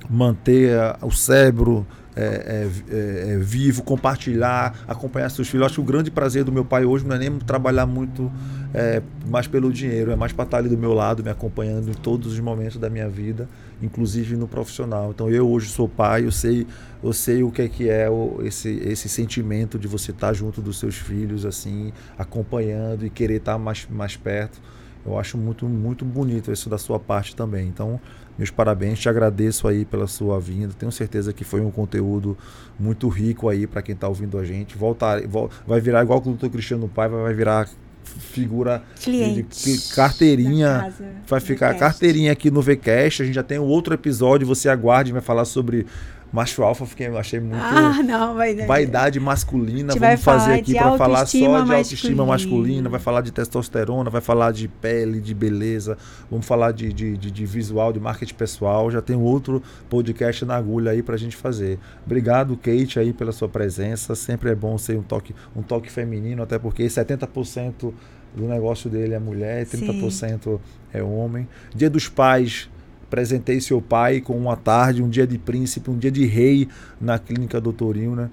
[0.08, 1.86] manter o cérebro
[2.16, 5.62] é, é, é, vivo, compartilhar, acompanhar seus filhos.
[5.62, 8.30] Eu acho que o grande prazer do meu pai hoje não é nem trabalhar muito
[8.72, 11.94] é, mais pelo dinheiro, é mais para estar ali do meu lado, me acompanhando em
[11.94, 13.48] todos os momentos da minha vida,
[13.82, 15.10] inclusive no profissional.
[15.10, 16.66] Então eu hoje sou pai, eu sei,
[17.02, 18.08] eu sei o que é que é
[18.42, 23.58] esse, esse sentimento de você estar junto dos seus filhos, assim, acompanhando e querer estar
[23.58, 24.60] mais, mais perto.
[25.06, 27.68] Eu acho muito, muito bonito isso da sua parte também.
[27.68, 28.00] Então,
[28.38, 30.72] meus parabéns, te agradeço aí pela sua vinda.
[30.78, 32.36] Tenho certeza que foi um conteúdo
[32.78, 34.76] muito rico aí para quem está ouvindo a gente.
[34.76, 35.20] Voltar,
[35.66, 37.68] vai virar igual o doutor Cristiano Paiva, vai virar
[38.04, 40.92] figura Cliente de carteirinha,
[41.26, 43.22] vai ficar carteirinha aqui no VCast.
[43.22, 45.86] A gente já tem um outro episódio, você aguarde, vai falar sobre
[46.34, 47.62] Macho alfa, fiquei, achei muito.
[47.62, 49.94] Ah, não, vai, vaidade masculina.
[49.94, 51.76] Vamos fazer aqui para falar só de masculina.
[51.76, 52.88] autoestima masculina.
[52.88, 55.96] Vai falar de testosterona, vai falar de pele, de beleza.
[56.28, 58.90] Vamos falar de, de, de, de visual, de marketing pessoal.
[58.90, 61.78] Já tem outro podcast na agulha aí para a gente fazer.
[62.04, 64.16] Obrigado, Kate, aí pela sua presença.
[64.16, 67.94] Sempre é bom ser um toque, um toque feminino, até porque 70%
[68.34, 70.58] do negócio dele é mulher, 30% Sim.
[70.92, 71.46] é homem.
[71.72, 72.68] Dia dos Pais
[73.14, 76.66] Apresentei seu pai com uma tarde, um dia de príncipe, um dia de rei
[77.00, 78.28] na clínica Doutorinho, né?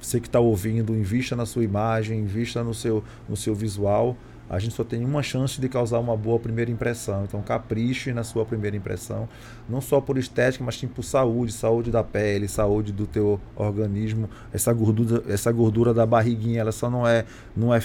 [0.00, 4.16] Você que está ouvindo, invista na sua imagem, invista no seu, no seu visual.
[4.50, 7.22] A gente só tem uma chance de causar uma boa primeira impressão.
[7.22, 9.28] Então capriche na sua primeira impressão,
[9.68, 14.28] não só por estética, mas sim por saúde, saúde da pele, saúde do teu organismo.
[14.52, 17.24] Essa gordura, essa gordura da barriguinha, ela só não é,
[17.56, 17.80] não é,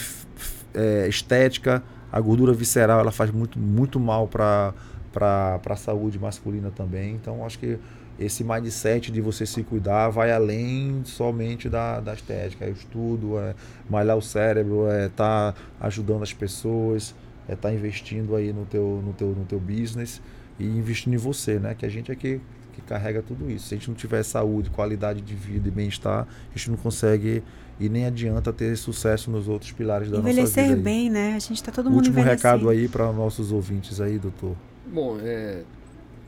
[0.73, 1.83] é estética.
[2.11, 4.73] A gordura visceral, ela faz muito, muito mal para
[5.17, 7.15] para a saúde masculina também.
[7.15, 7.79] Então, acho que
[8.19, 12.65] esse mindset de você se cuidar vai além somente da, da estética.
[12.65, 13.55] É o estudo, é
[13.89, 17.15] malhar o cérebro, é estar tá ajudando as pessoas,
[17.47, 20.21] é estar tá investindo aí no teu, no, teu, no teu business
[20.59, 21.75] e investindo em você, né?
[21.75, 22.39] Que a gente é que,
[22.73, 23.67] que carrega tudo isso.
[23.67, 27.43] Se a gente não tiver saúde, qualidade de vida e bem-estar, a gente não consegue
[27.79, 30.79] e nem adianta ter sucesso nos outros pilares da Envelhecer nossa vida.
[30.79, 31.35] Envelhecer bem, né?
[31.35, 34.55] A gente está todo mundo Último recado aí para nossos ouvintes aí, doutor.
[34.89, 35.63] Bom, é,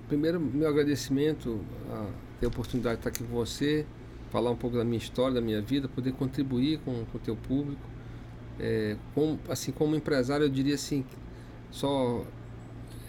[0.09, 2.07] primeiro meu agradecimento a
[2.41, 3.85] ter a oportunidade de estar aqui com você,
[4.31, 7.37] falar um pouco da minha história, da minha vida, poder contribuir com, com o teu
[7.37, 7.81] público.
[8.59, 8.97] É,
[9.47, 11.05] assim, como empresário, eu diria assim,
[11.71, 12.25] só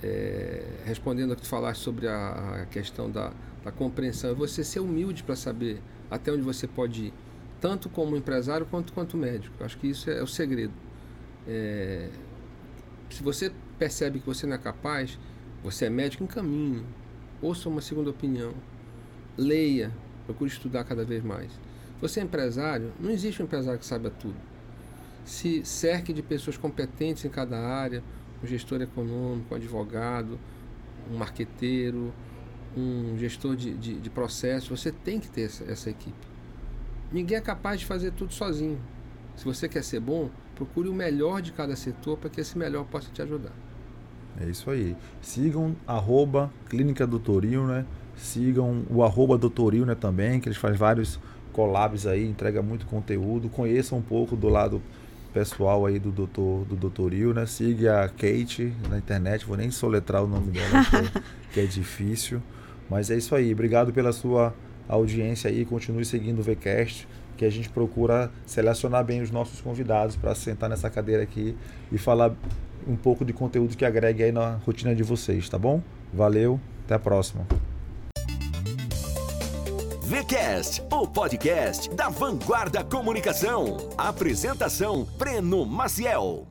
[0.05, 3.33] é, respondendo a que tu falaste sobre a, a questão da,
[3.65, 7.13] da compreensão, é você ser humilde para saber até onde você pode ir
[7.61, 9.65] tanto como empresário quanto quanto médico.
[9.65, 10.73] Acho que isso é o segredo.
[11.47, 12.09] É,
[13.11, 15.19] se você percebe que você não é capaz,
[15.63, 16.85] você é médico em caminho,
[17.43, 18.55] ouça uma segunda opinião,
[19.37, 19.93] leia,
[20.27, 21.51] procure estudar cada vez mais.
[22.01, 24.37] Você é empresário, não existe um empresário que saiba tudo.
[25.25, 28.03] Se cerque de pessoas competentes em cada área,
[28.43, 30.39] um gestor econômico, um advogado,
[31.11, 32.13] um marqueteiro,
[32.77, 36.27] um gestor de, de, de processo, você tem que ter essa, essa equipe.
[37.13, 38.81] Ninguém é capaz de fazer tudo sozinho.
[39.37, 42.85] Se você quer ser bom, procure o melhor de cada setor para que esse melhor
[42.87, 43.53] possa te ajudar.
[44.39, 44.97] É isso aí.
[45.21, 47.87] Sigam arroba Clínica Doutoril, né?
[48.17, 51.19] Sigam o arroba Doutoril, né, também, que eles fazem vários
[51.53, 53.49] collabs aí, entrega muito conteúdo.
[53.49, 54.83] Conheçam um pouco do lado
[55.33, 57.47] pessoal aí do doutor do Doutoril, né?
[57.47, 60.85] Siga a Kate na internet, vou nem soletrar o nome dela,
[61.53, 62.43] que é, é difícil.
[62.89, 63.53] Mas é isso aí.
[63.53, 64.55] Obrigado pela sua
[64.89, 67.07] audiência aí, continue seguindo o VCast,
[67.37, 71.57] que a gente procura selecionar bem os nossos convidados para sentar nessa cadeira aqui
[71.93, 72.35] e falar
[72.87, 75.83] um pouco de conteúdo que agregue aí na rotina de vocês, tá bom?
[76.13, 77.47] Valeu, até a próxima.
[80.03, 83.77] VCast, o podcast da Vanguarda Comunicação.
[83.97, 86.47] Apresentação: Breno Maciel.